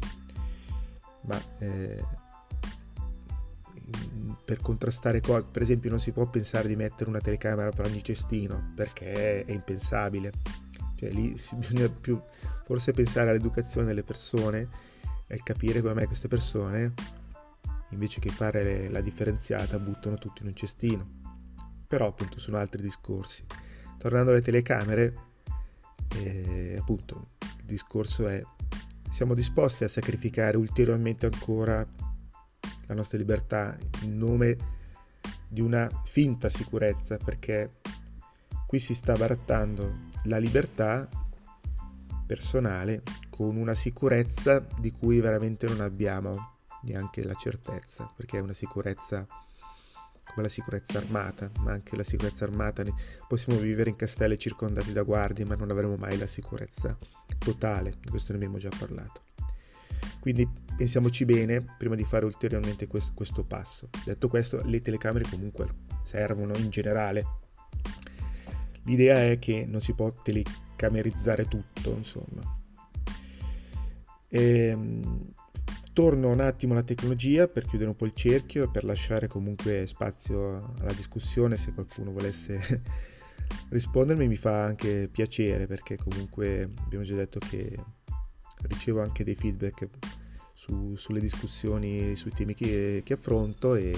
ma 1.23 1.37
eh, 1.59 2.01
per 4.43 4.61
contrastare 4.61 5.21
cose. 5.21 5.47
Per 5.51 5.61
esempio 5.61 5.89
non 5.89 5.99
si 5.99 6.11
può 6.11 6.29
pensare 6.29 6.67
di 6.67 6.75
mettere 6.75 7.09
una 7.09 7.19
telecamera 7.19 7.69
per 7.69 7.85
ogni 7.85 8.03
cestino 8.03 8.71
perché 8.75 9.45
è 9.45 9.51
impensabile. 9.51 10.31
Cioè 10.95 11.09
lì 11.11 11.29
bisogna 11.55 11.87
più 11.89 12.19
forse 12.65 12.91
pensare 12.91 13.29
all'educazione 13.29 13.87
delle 13.87 14.03
persone 14.03 14.67
e 15.27 15.39
capire 15.43 15.81
come 15.81 15.93
mai 15.93 16.05
queste 16.05 16.27
persone 16.27 16.93
invece 17.91 18.19
che 18.19 18.29
fare 18.29 18.89
la 18.89 19.01
differenziata 19.01 19.77
buttano 19.79 20.17
tutto 20.17 20.41
in 20.41 20.47
un 20.47 20.55
cestino. 20.55 21.19
Però 21.87 22.07
appunto 22.07 22.39
sono 22.39 22.57
altri 22.57 22.81
discorsi. 22.81 23.43
Tornando 23.97 24.31
alle 24.31 24.41
telecamere, 24.41 25.15
eh, 26.15 26.77
appunto 26.79 27.27
il 27.59 27.65
discorso 27.65 28.27
è 28.27 28.41
siamo 29.11 29.33
disposti 29.33 29.83
a 29.83 29.89
sacrificare 29.89 30.55
ulteriormente 30.55 31.25
ancora 31.25 31.85
la 32.91 32.97
nostra 32.97 33.17
libertà 33.17 33.77
in 34.03 34.17
nome 34.17 34.57
di 35.47 35.61
una 35.61 35.89
finta 36.05 36.49
sicurezza 36.49 37.17
perché 37.17 37.69
qui 38.67 38.79
si 38.79 38.93
sta 38.93 39.13
barattando 39.13 40.09
la 40.23 40.37
libertà 40.37 41.07
personale 42.25 43.01
con 43.29 43.55
una 43.55 43.73
sicurezza 43.73 44.65
di 44.77 44.91
cui 44.91 45.21
veramente 45.21 45.67
non 45.67 45.79
abbiamo 45.79 46.57
neanche 46.83 47.23
la 47.23 47.33
certezza 47.33 48.11
perché 48.15 48.37
è 48.37 48.41
una 48.41 48.53
sicurezza 48.53 49.25
come 50.23 50.43
la 50.43 50.49
sicurezza 50.49 50.97
armata, 50.97 51.49
ma 51.59 51.73
anche 51.73 51.97
la 51.97 52.03
sicurezza 52.03 52.45
armata 52.45 52.83
possiamo 53.27 53.59
vivere 53.59 53.89
in 53.89 53.97
castelli 53.97 54.37
circondati 54.37 54.93
da 54.93 55.01
guardie, 55.03 55.43
ma 55.43 55.55
non 55.55 55.71
avremo 55.71 55.95
mai 55.95 56.17
la 56.17 56.27
sicurezza 56.27 56.97
totale, 57.37 57.95
di 57.99 58.09
questo 58.09 58.31
ne 58.31 58.37
abbiamo 58.37 58.57
già 58.57 58.69
parlato. 58.77 59.23
Quindi 60.21 60.47
pensiamoci 60.81 61.25
bene 61.25 61.63
prima 61.77 61.93
di 61.93 62.03
fare 62.03 62.25
ulteriormente 62.25 62.87
questo, 62.87 63.11
questo 63.13 63.43
passo. 63.43 63.89
Detto 64.03 64.27
questo, 64.27 64.63
le 64.65 64.81
telecamere 64.81 65.29
comunque 65.29 65.67
servono 66.03 66.57
in 66.57 66.71
generale. 66.71 67.23
L'idea 68.85 69.29
è 69.29 69.37
che 69.37 69.67
non 69.67 69.79
si 69.79 69.93
può 69.93 70.11
telecamerizzare 70.11 71.47
tutto, 71.47 71.93
insomma. 71.95 72.41
Ehm, 74.29 75.33
torno 75.93 76.29
un 76.29 76.39
attimo 76.39 76.73
alla 76.73 76.81
tecnologia 76.81 77.47
per 77.47 77.67
chiudere 77.67 77.91
un 77.91 77.95
po' 77.95 78.05
il 78.05 78.15
cerchio 78.15 78.63
e 78.63 78.69
per 78.71 78.83
lasciare 78.83 79.27
comunque 79.27 79.85
spazio 79.85 80.73
alla 80.79 80.93
discussione 80.93 81.57
se 81.57 81.73
qualcuno 81.73 82.11
volesse 82.11 82.81
rispondermi 83.69 84.27
mi 84.27 84.37
fa 84.37 84.63
anche 84.63 85.07
piacere 85.11 85.67
perché 85.67 85.97
comunque 85.97 86.71
abbiamo 86.83 87.03
già 87.03 87.13
detto 87.13 87.37
che 87.37 87.77
ricevo 88.63 89.01
anche 89.01 89.23
dei 89.23 89.35
feedback 89.35 89.87
su, 90.71 90.95
sulle 90.95 91.19
discussioni, 91.19 92.15
sui 92.15 92.31
temi 92.31 92.55
che, 92.55 93.01
che, 93.03 93.13
affronto 93.13 93.75
e 93.75 93.93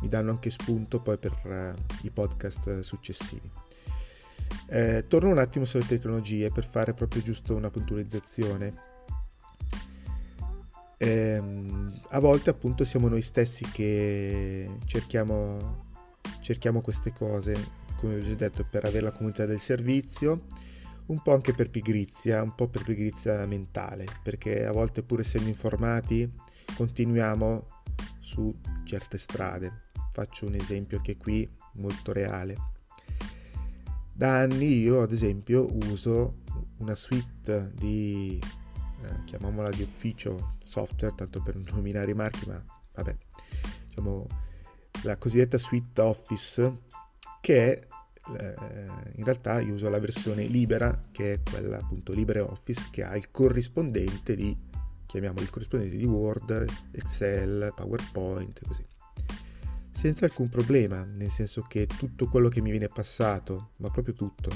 mi 0.00 0.08
danno 0.08 0.30
anche 0.30 0.50
spunto 0.50 1.00
poi 1.00 1.18
per 1.18 1.32
uh, 1.44 2.06
i 2.06 2.10
podcast 2.10 2.80
successivi. 2.80 3.50
Eh, 4.68 5.04
torno 5.08 5.30
un 5.30 5.38
attimo 5.38 5.64
sulle 5.64 5.86
tecnologie 5.86 6.50
per 6.50 6.68
fare 6.68 6.92
proprio 6.92 7.22
giusto 7.22 7.54
una 7.54 7.70
puntualizzazione. 7.70 8.94
Eh, 10.98 11.42
a 12.08 12.18
volte 12.20 12.50
appunto 12.50 12.84
siamo 12.84 13.08
noi 13.08 13.22
stessi 13.22 13.64
che 13.70 14.70
cerchiamo, 14.86 15.84
cerchiamo 16.40 16.80
queste 16.80 17.12
cose, 17.12 17.54
come 17.96 18.16
ho 18.16 18.22
già 18.22 18.34
detto, 18.34 18.64
per 18.68 18.84
avere 18.84 19.02
la 19.02 19.12
comunità 19.12 19.44
del 19.44 19.58
servizio 19.58 20.44
un 21.06 21.22
po' 21.22 21.32
anche 21.32 21.52
per 21.52 21.70
pigrizia, 21.70 22.42
un 22.42 22.54
po' 22.54 22.68
per 22.68 22.82
pigrizia 22.82 23.44
mentale, 23.46 24.06
perché 24.22 24.64
a 24.64 24.72
volte 24.72 25.02
pur 25.02 25.20
essendo 25.20 25.48
informati 25.48 26.30
continuiamo 26.74 27.64
su 28.20 28.52
certe 28.84 29.18
strade. 29.18 29.84
Faccio 30.12 30.46
un 30.46 30.54
esempio 30.54 31.00
che 31.00 31.16
qui 31.16 31.48
molto 31.74 32.12
reale. 32.12 32.56
Da 34.12 34.38
anni 34.38 34.78
io 34.78 35.02
ad 35.02 35.12
esempio 35.12 35.66
uso 35.84 36.42
una 36.78 36.94
suite 36.94 37.72
di, 37.74 38.40
eh, 39.02 39.24
chiamiamola 39.24 39.70
di 39.70 39.82
ufficio 39.82 40.56
software, 40.64 41.14
tanto 41.14 41.40
per 41.42 41.56
nominare 41.72 42.10
i 42.10 42.14
marchi, 42.14 42.48
ma 42.48 42.64
vabbè, 42.94 43.16
diciamo 43.88 44.26
la 45.02 45.16
cosiddetta 45.18 45.58
suite 45.58 46.00
Office, 46.00 46.78
che 47.40 47.72
è 47.72 47.86
in 48.28 49.24
realtà 49.24 49.60
io 49.60 49.74
uso 49.74 49.88
la 49.88 50.00
versione 50.00 50.44
libera 50.46 51.04
che 51.12 51.34
è 51.34 51.40
quella 51.48 51.78
appunto 51.78 52.12
LibreOffice 52.12 52.88
che 52.90 53.04
ha 53.04 53.16
il 53.16 53.30
corrispondente 53.30 54.34
di 54.34 54.56
chiamiamolo 55.06 55.42
il 55.42 55.50
corrispondente 55.50 55.96
di 55.96 56.04
Word, 56.04 56.66
Excel, 56.90 57.72
PowerPoint 57.74 58.66
così. 58.66 58.84
Senza 59.92 60.24
alcun 60.24 60.48
problema 60.48 61.04
nel 61.04 61.30
senso 61.30 61.62
che 61.62 61.86
tutto 61.86 62.28
quello 62.28 62.48
che 62.48 62.60
mi 62.60 62.70
viene 62.70 62.88
passato 62.88 63.70
ma 63.76 63.90
proprio 63.90 64.14
tutto 64.14 64.50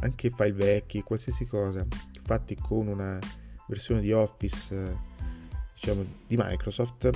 anche 0.00 0.30
file 0.30 0.52
vecchi 0.52 1.02
qualsiasi 1.02 1.46
cosa 1.46 1.86
fatti 2.24 2.56
con 2.56 2.88
una 2.88 3.18
versione 3.68 4.00
di 4.00 4.12
Office 4.12 4.98
diciamo 5.74 6.04
di 6.26 6.36
Microsoft 6.36 7.10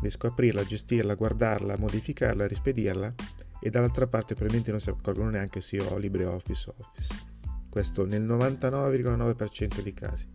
riesco 0.00 0.26
a 0.26 0.30
aprirla, 0.30 0.64
gestirla, 0.64 1.14
guardarla, 1.14 1.76
modificarla, 1.76 2.46
rispedirla 2.46 3.14
e 3.60 3.70
dall'altra 3.70 4.06
parte 4.06 4.34
probabilmente 4.34 4.70
non 4.70 4.80
si 4.80 4.88
accorgono 4.88 5.30
neanche 5.30 5.60
se 5.60 5.76
io 5.76 5.84
ho 5.86 5.98
LibreOffice 5.98 6.70
o 6.70 6.74
Office. 6.78 7.28
Questo 7.68 8.04
nel 8.04 8.22
99,9% 8.22 9.82
dei 9.82 9.94
casi. 9.94 10.28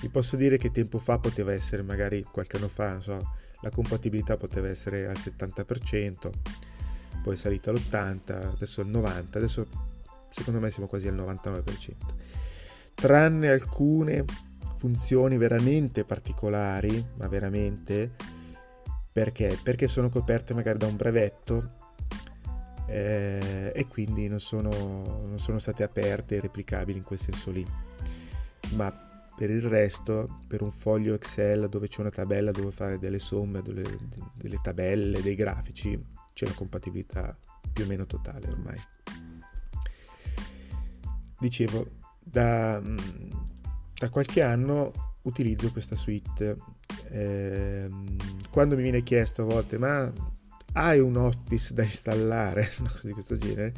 Vi 0.00 0.08
posso 0.08 0.36
dire 0.36 0.58
che 0.58 0.70
tempo 0.70 0.98
fa 0.98 1.18
poteva 1.18 1.52
essere, 1.52 1.82
magari 1.82 2.22
qualche 2.22 2.56
anno 2.56 2.68
fa, 2.68 2.92
non 2.92 3.02
so, 3.02 3.34
la 3.60 3.70
compatibilità 3.70 4.36
poteva 4.36 4.68
essere 4.68 5.06
al 5.06 5.16
70%, 5.16 6.30
poi 7.22 7.34
è 7.34 7.36
salita 7.36 7.70
all'80%, 7.70 8.54
adesso 8.54 8.80
al 8.80 8.88
90%, 8.88 9.36
adesso 9.36 9.66
secondo 10.30 10.60
me 10.60 10.70
siamo 10.70 10.88
quasi 10.88 11.08
al 11.08 11.14
99%. 11.14 11.62
Tranne 12.94 13.48
alcune 13.48 14.24
funzioni 14.76 15.36
veramente 15.36 16.04
particolari, 16.04 17.04
ma 17.16 17.28
veramente 17.28 18.10
perché? 19.12 19.58
Perché 19.62 19.88
sono 19.88 20.08
coperte 20.08 20.54
magari 20.54 20.78
da 20.78 20.86
un 20.86 20.96
brevetto 20.96 21.80
eh, 22.92 23.72
e 23.74 23.86
quindi 23.86 24.28
non 24.28 24.38
sono, 24.38 24.68
non 25.26 25.38
sono 25.38 25.58
state 25.58 25.82
aperte 25.82 26.36
e 26.36 26.40
replicabili 26.40 26.98
in 26.98 27.04
quel 27.04 27.18
senso 27.18 27.50
lì. 27.50 27.66
Ma 28.74 28.90
per 29.34 29.48
il 29.48 29.62
resto, 29.62 30.40
per 30.46 30.60
un 30.60 30.70
foglio 30.70 31.14
Excel 31.14 31.70
dove 31.70 31.88
c'è 31.88 32.00
una 32.00 32.10
tabella 32.10 32.50
dove 32.50 32.70
fare 32.70 32.98
delle 32.98 33.18
somme, 33.18 33.62
delle, 33.62 33.82
delle 34.34 34.58
tabelle, 34.62 35.22
dei 35.22 35.34
grafici, 35.34 35.98
c'è 36.34 36.44
una 36.44 36.54
compatibilità 36.54 37.36
più 37.72 37.84
o 37.84 37.86
meno 37.86 38.04
totale 38.04 38.48
ormai. 38.48 38.78
Dicevo, 41.40 41.86
da, 42.20 42.80
da 43.94 44.10
qualche 44.10 44.42
anno 44.42 45.16
utilizzo 45.22 45.72
questa 45.72 45.96
suite. 45.96 46.56
Eh, 47.08 47.88
quando 48.50 48.76
mi 48.76 48.82
viene 48.82 49.02
chiesto 49.02 49.42
a 49.42 49.46
volte, 49.46 49.78
ma 49.78 50.12
hai 50.72 51.00
un 51.00 51.16
Office 51.16 51.74
da 51.74 51.82
installare, 51.82 52.70
una 52.80 52.90
cosa 52.90 53.06
di 53.06 53.12
questo 53.12 53.36
genere, 53.36 53.72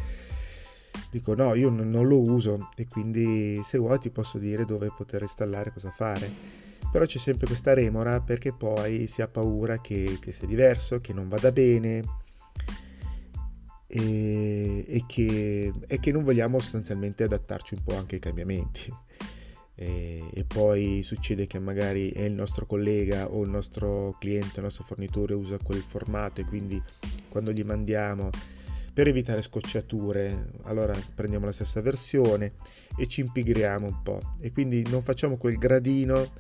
dico 1.11 1.35
no, 1.35 1.55
io 1.55 1.71
non 1.71 2.07
lo 2.07 2.21
uso 2.21 2.69
e 2.77 2.87
quindi 2.87 3.61
se 3.63 3.79
vuoi 3.79 3.99
ti 3.99 4.11
posso 4.11 4.39
dire 4.39 4.65
dove 4.65 4.91
poter 4.97 5.23
installare, 5.23 5.73
cosa 5.73 5.91
fare. 5.91 6.63
Però 6.91 7.05
c'è 7.05 7.19
sempre 7.19 7.47
questa 7.47 7.75
remora 7.75 8.21
perché 8.21 8.53
poi 8.53 9.09
si 9.09 9.21
ha 9.21 9.27
paura 9.27 9.81
che, 9.81 10.19
che 10.21 10.31
sia 10.31 10.47
diverso, 10.47 11.01
che 11.01 11.13
non 11.13 11.29
vada 11.29 11.51
bene 11.51 12.03
e, 13.89 14.85
e, 14.87 15.05
che, 15.07 15.73
e 15.87 15.99
che 15.99 16.13
non 16.13 16.23
vogliamo 16.23 16.61
sostanzialmente 16.61 17.25
adattarci 17.25 17.75
un 17.75 17.83
po' 17.83 17.97
anche 17.97 18.17
ai 18.17 18.21
cambiamenti 18.21 18.93
e, 19.75 20.23
e, 20.33 20.45
poi 20.45 21.03
succede 21.03 21.47
che 21.47 21.59
magari 21.59 22.11
è 22.11 22.23
il 22.23 22.33
nostro 22.33 22.65
collega 22.65 23.31
o 23.31 23.43
il 23.43 23.51
nostro 23.51 24.17
cliente, 24.19 24.57
il 24.57 24.63
nostro 24.63 24.85
fornitore 24.85 25.35
usa 25.35 25.59
quel 25.63 25.81
formato 25.81 26.41
e 26.41 26.45
quindi 26.45 26.81
quando 27.29 27.53
gli 27.53 27.65
mandiamo 27.65 28.31
per 28.93 29.09
evitare 29.09 29.43
scocciature 29.43 30.51
allora 30.63 30.97
prendiamo 31.15 31.47
la 31.47 31.53
stessa 31.53 31.81
versione 31.81 32.53
e 32.97 33.09
ci 33.09 33.23
impigriamo 33.23 33.87
un 33.87 34.03
po' 34.03 34.21
e 34.39 34.53
quindi 34.53 34.87
non 34.89 35.03
facciamo 35.03 35.37
quel 35.37 35.59
gradino 35.59 36.31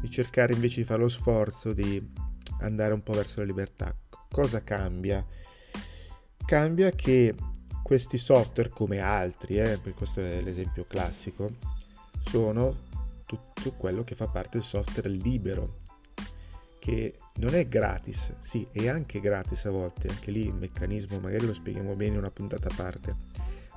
di 0.00 0.10
cercare 0.10 0.54
invece 0.54 0.80
di 0.80 0.86
fare 0.86 1.02
lo 1.02 1.10
sforzo 1.10 1.74
di 1.74 2.02
andare 2.60 2.94
un 2.94 3.02
po' 3.02 3.12
verso 3.12 3.40
la 3.40 3.46
libertà. 3.46 3.94
Cosa 4.30 4.62
cambia? 4.62 5.24
Cambia 6.46 6.90
che 6.90 7.34
questi 7.82 8.16
software 8.16 8.70
come 8.70 9.00
altri, 9.00 9.58
eh, 9.58 9.78
questo 9.94 10.20
è 10.20 10.40
l'esempio 10.40 10.84
classico, 10.84 11.50
sono 12.22 12.88
tutto 13.26 13.72
quello 13.72 14.02
che 14.04 14.14
fa 14.14 14.26
parte 14.26 14.58
del 14.58 14.62
software 14.62 15.08
libero, 15.08 15.78
che 16.78 17.14
non 17.36 17.54
è 17.54 17.68
gratis, 17.68 18.34
sì, 18.40 18.66
è 18.72 18.88
anche 18.88 19.20
gratis 19.20 19.66
a 19.66 19.70
volte, 19.70 20.08
anche 20.08 20.30
lì 20.30 20.46
il 20.46 20.54
meccanismo 20.54 21.20
magari 21.20 21.46
lo 21.46 21.54
spieghiamo 21.54 21.94
bene 21.94 22.12
in 22.12 22.18
una 22.18 22.30
puntata 22.30 22.68
a 22.68 22.74
parte, 22.74 23.16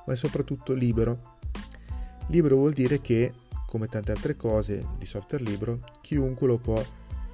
ma 0.06 0.12
è 0.12 0.16
soprattutto 0.16 0.72
libero. 0.72 1.36
Libero 2.28 2.56
vuol 2.56 2.72
dire 2.72 3.00
che, 3.00 3.32
come 3.66 3.86
tante 3.86 4.12
altre 4.12 4.36
cose 4.36 4.84
di 4.98 5.06
software 5.06 5.44
libero, 5.44 5.80
chiunque 6.00 6.46
lo 6.46 6.58
può 6.58 6.82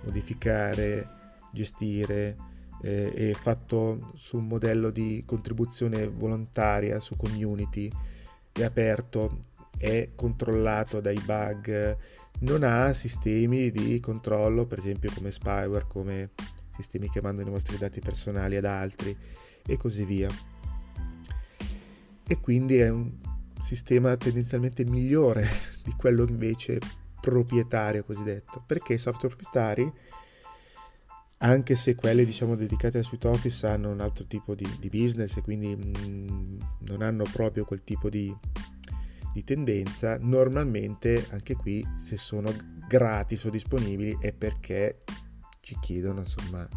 modificare, 0.02 1.08
gestire, 1.52 2.36
eh, 2.82 3.12
è 3.12 3.32
fatto 3.32 4.12
su 4.16 4.38
un 4.38 4.46
modello 4.46 4.90
di 4.90 5.22
contribuzione 5.26 6.08
volontaria 6.08 6.98
su 6.98 7.16
community, 7.16 7.90
è 8.52 8.62
aperto, 8.62 9.38
è 9.80 10.10
controllato 10.14 11.00
dai 11.00 11.18
bug, 11.24 11.96
non 12.40 12.62
ha 12.64 12.92
sistemi 12.92 13.70
di 13.70 13.98
controllo, 13.98 14.66
per 14.66 14.78
esempio 14.78 15.10
come 15.14 15.30
spyware, 15.30 15.86
come 15.88 16.30
sistemi 16.76 17.08
che 17.08 17.22
mandano 17.22 17.48
i 17.48 17.52
vostri 17.52 17.78
dati 17.78 18.00
personali 18.00 18.56
ad 18.56 18.66
altri 18.66 19.16
e 19.66 19.76
così 19.78 20.04
via. 20.04 20.28
E 22.26 22.40
quindi 22.40 22.76
è 22.76 22.90
un 22.90 23.10
sistema 23.62 24.14
tendenzialmente 24.18 24.84
migliore 24.84 25.48
di 25.82 25.94
quello 25.96 26.26
invece 26.28 26.78
proprietario 27.18 28.04
cosiddetto, 28.04 28.62
perché 28.66 28.94
i 28.94 28.98
software 28.98 29.34
proprietari 29.34 29.90
anche 31.42 31.74
se 31.74 31.94
quelle 31.94 32.26
diciamo 32.26 32.54
dedicate 32.54 32.98
al 32.98 33.04
suite 33.04 33.26
office 33.26 33.66
hanno 33.66 33.88
un 33.88 34.00
altro 34.00 34.26
tipo 34.26 34.54
di, 34.54 34.66
di 34.78 34.90
business 34.90 35.38
e 35.38 35.40
quindi 35.40 35.74
mh, 35.74 36.06
mm, 36.06 36.58
non 36.80 37.00
hanno 37.00 37.24
proprio 37.32 37.64
quel 37.64 37.82
tipo 37.82 38.10
di, 38.10 38.34
di, 39.32 39.44
tendenza 39.44 40.18
normalmente 40.20 41.26
anche 41.30 41.54
qui 41.54 41.86
se 41.96 42.16
sono 42.16 42.52
gratis 42.88 43.44
o 43.44 43.50
disponibili 43.50 44.16
è 44.20 44.32
perché 44.32 45.02
ci 45.60 45.76
chiedono 45.80 46.20
insomma 46.20 46.68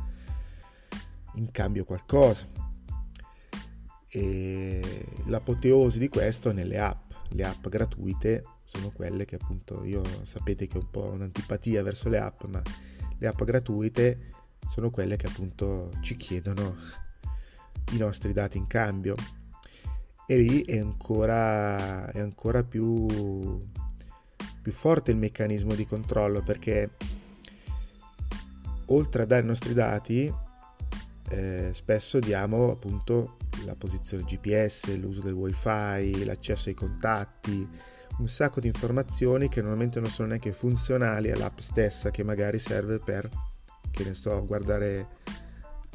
in 1.35 1.51
cambio 1.51 1.83
qualcosa. 1.83 2.47
E 4.07 5.05
l'apoteosi 5.25 5.97
di 5.97 6.09
questo 6.09 6.51
è 6.51 6.53
nelle 6.53 6.79
app. 6.79 7.11
Le 7.29 7.43
app 7.43 7.67
gratuite 7.67 8.43
sono 8.65 8.91
quelle 8.91 9.25
che 9.25 9.35
appunto 9.35 9.83
io 9.83 10.03
sapete 10.23 10.67
che 10.67 10.77
ho 10.77 10.81
un 10.81 10.89
po' 10.89 11.09
un'antipatia 11.11 11.83
verso 11.83 12.09
le 12.09 12.17
app 12.17 12.43
ma 12.45 12.61
le 13.17 13.27
app 13.27 13.41
gratuite 13.43 14.31
sono 14.69 14.89
quelle 14.89 15.15
che 15.15 15.27
appunto 15.27 15.91
ci 16.01 16.15
chiedono 16.15 16.75
i 17.91 17.97
nostri 17.97 18.33
dati 18.33 18.57
in 18.57 18.67
cambio 18.67 19.15
e 20.25 20.37
lì 20.37 20.61
è 20.63 20.79
ancora, 20.79 22.11
è 22.11 22.19
ancora 22.19 22.63
più, 22.63 23.05
più 24.61 24.71
forte 24.71 25.11
il 25.11 25.17
meccanismo 25.17 25.73
di 25.73 25.85
controllo 25.85 26.41
perché 26.41 26.91
oltre 28.87 29.23
a 29.23 29.25
dare 29.25 29.43
i 29.43 29.45
nostri 29.47 29.73
dati 29.73 30.33
eh, 31.29 31.69
spesso 31.71 32.19
diamo 32.19 32.71
appunto 32.71 33.37
la 33.65 33.75
posizione 33.75 34.23
GPS, 34.23 34.95
l'uso 34.97 35.21
del 35.21 35.33
wifi, 35.33 36.25
l'accesso 36.25 36.69
ai 36.69 36.75
contatti, 36.75 37.67
un 38.17 38.27
sacco 38.27 38.59
di 38.59 38.67
informazioni 38.67 39.49
che 39.49 39.61
normalmente 39.61 39.99
non 39.99 40.09
sono 40.09 40.29
neanche 40.29 40.51
funzionali 40.51 41.31
all'app 41.31 41.59
stessa 41.59 42.11
che 42.11 42.23
magari 42.23 42.59
serve 42.59 42.99
per 42.99 43.29
che 43.93 44.03
ne 44.03 44.13
so, 44.15 44.43
guardare 44.45 45.07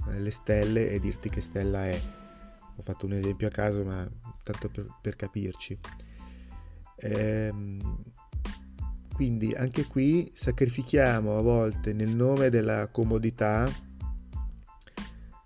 eh, 0.08 0.20
le 0.20 0.30
stelle 0.30 0.90
e 0.90 1.00
dirti 1.00 1.28
che 1.28 1.40
stella 1.40 1.86
è. 1.86 2.17
Ho 2.78 2.82
fatto 2.82 3.06
un 3.06 3.12
esempio 3.12 3.48
a 3.48 3.50
caso, 3.50 3.84
ma 3.84 4.08
tanto 4.42 4.68
per, 4.68 4.86
per 5.02 5.16
capirci. 5.16 5.78
Ehm, 6.96 8.02
quindi 9.14 9.52
anche 9.52 9.84
qui 9.86 10.30
sacrifichiamo 10.32 11.36
a 11.36 11.40
volte 11.40 11.92
nel 11.92 12.14
nome 12.14 12.50
della 12.50 12.86
comodità 12.86 13.68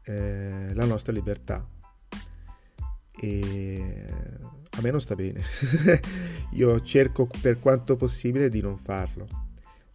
eh, 0.05 0.75
la 0.75 0.85
nostra 0.85 1.12
libertà. 1.12 1.66
E 3.18 4.07
a 4.71 4.81
me 4.81 4.90
non 4.90 5.01
sta 5.01 5.14
bene. 5.14 5.42
Io 6.53 6.81
cerco 6.83 7.29
per 7.40 7.59
quanto 7.61 7.97
possibile 7.97 8.51
di 8.51 8.61
non 8.61 8.77
farlo. 8.77 9.27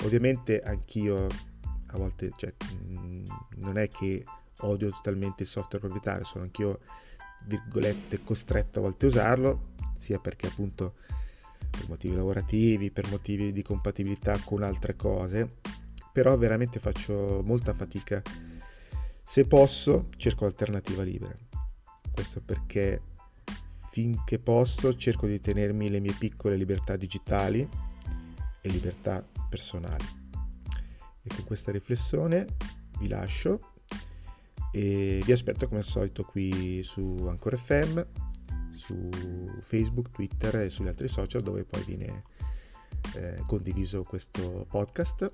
Ovviamente 0.04 0.62
anch'io 0.62 1.28
a 1.88 1.97
volte 1.97 2.32
cioè, 2.36 2.54
mm, 2.73 3.23
non 3.58 3.78
è 3.78 3.88
che 3.88 4.23
odio 4.62 4.89
totalmente 4.89 5.43
il 5.43 5.50
software 5.50 5.80
proprietario, 5.80 6.26
sono 6.26 6.43
anch'io, 6.43 6.80
virgolette, 7.45 8.23
costretto 8.23 8.80
a 8.80 8.82
volte 8.82 9.06
a 9.06 9.10
usarlo, 9.10 9.62
sia 9.97 10.19
perché 10.19 10.47
appunto 10.47 10.95
per 11.69 11.88
motivi 11.88 12.15
lavorativi, 12.15 12.91
per 12.91 13.10
motivi 13.10 13.52
di 13.52 13.62
compatibilità 13.62 14.38
con 14.43 14.63
altre 14.63 14.95
cose, 14.95 15.50
però 16.12 16.38
veramente 16.38 16.80
faccio 16.80 17.41
molta 17.43 17.73
fatica. 17.73 18.21
Se 19.21 19.45
posso, 19.45 20.08
cerco 20.17 20.45
l'alternativa 20.45 21.04
libera. 21.04 21.36
Questo 22.12 22.41
perché 22.41 23.02
finché 23.91 24.39
posso 24.39 24.95
cerco 24.95 25.28
di 25.28 25.39
tenermi 25.39 25.89
le 25.89 26.00
mie 26.00 26.13
piccole 26.13 26.56
libertà 26.56 26.95
digitali 26.95 27.67
e 28.62 28.69
libertà 28.69 29.26
personali. 29.50 30.06
E 31.23 31.30
con 31.36 31.43
questa 31.45 31.71
riflessione 31.71 32.45
vi 33.00 33.08
lascio 33.08 33.73
e 34.71 35.21
vi 35.23 35.32
aspetto 35.32 35.67
come 35.67 35.80
al 35.80 35.86
solito 35.86 36.23
qui 36.23 36.82
su 36.84 37.25
Ancora 37.27 37.58
FM, 37.58 38.01
su 38.73 39.10
Facebook, 39.63 40.10
Twitter 40.10 40.56
e 40.58 40.69
sugli 40.69 40.88
altri 40.88 41.08
social 41.08 41.41
dove 41.41 41.63
poi 41.63 41.84
viene 41.84 42.23
eh, 43.15 43.41
condiviso 43.45 44.03
questo 44.03 44.65
podcast 44.69 45.32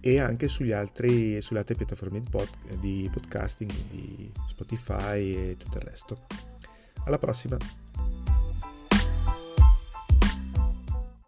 e 0.00 0.18
anche 0.18 0.48
altri, 0.72 1.40
sulle 1.40 1.58
altre 1.58 1.74
piattaforme 1.74 2.20
di, 2.20 2.30
pod, 2.30 2.48
di 2.78 3.08
podcasting, 3.12 3.70
di 3.90 4.32
Spotify 4.48 5.34
e 5.34 5.56
tutto 5.58 5.78
il 5.78 5.84
resto. 5.84 6.26
Alla 7.04 7.18
prossima! 7.18 7.56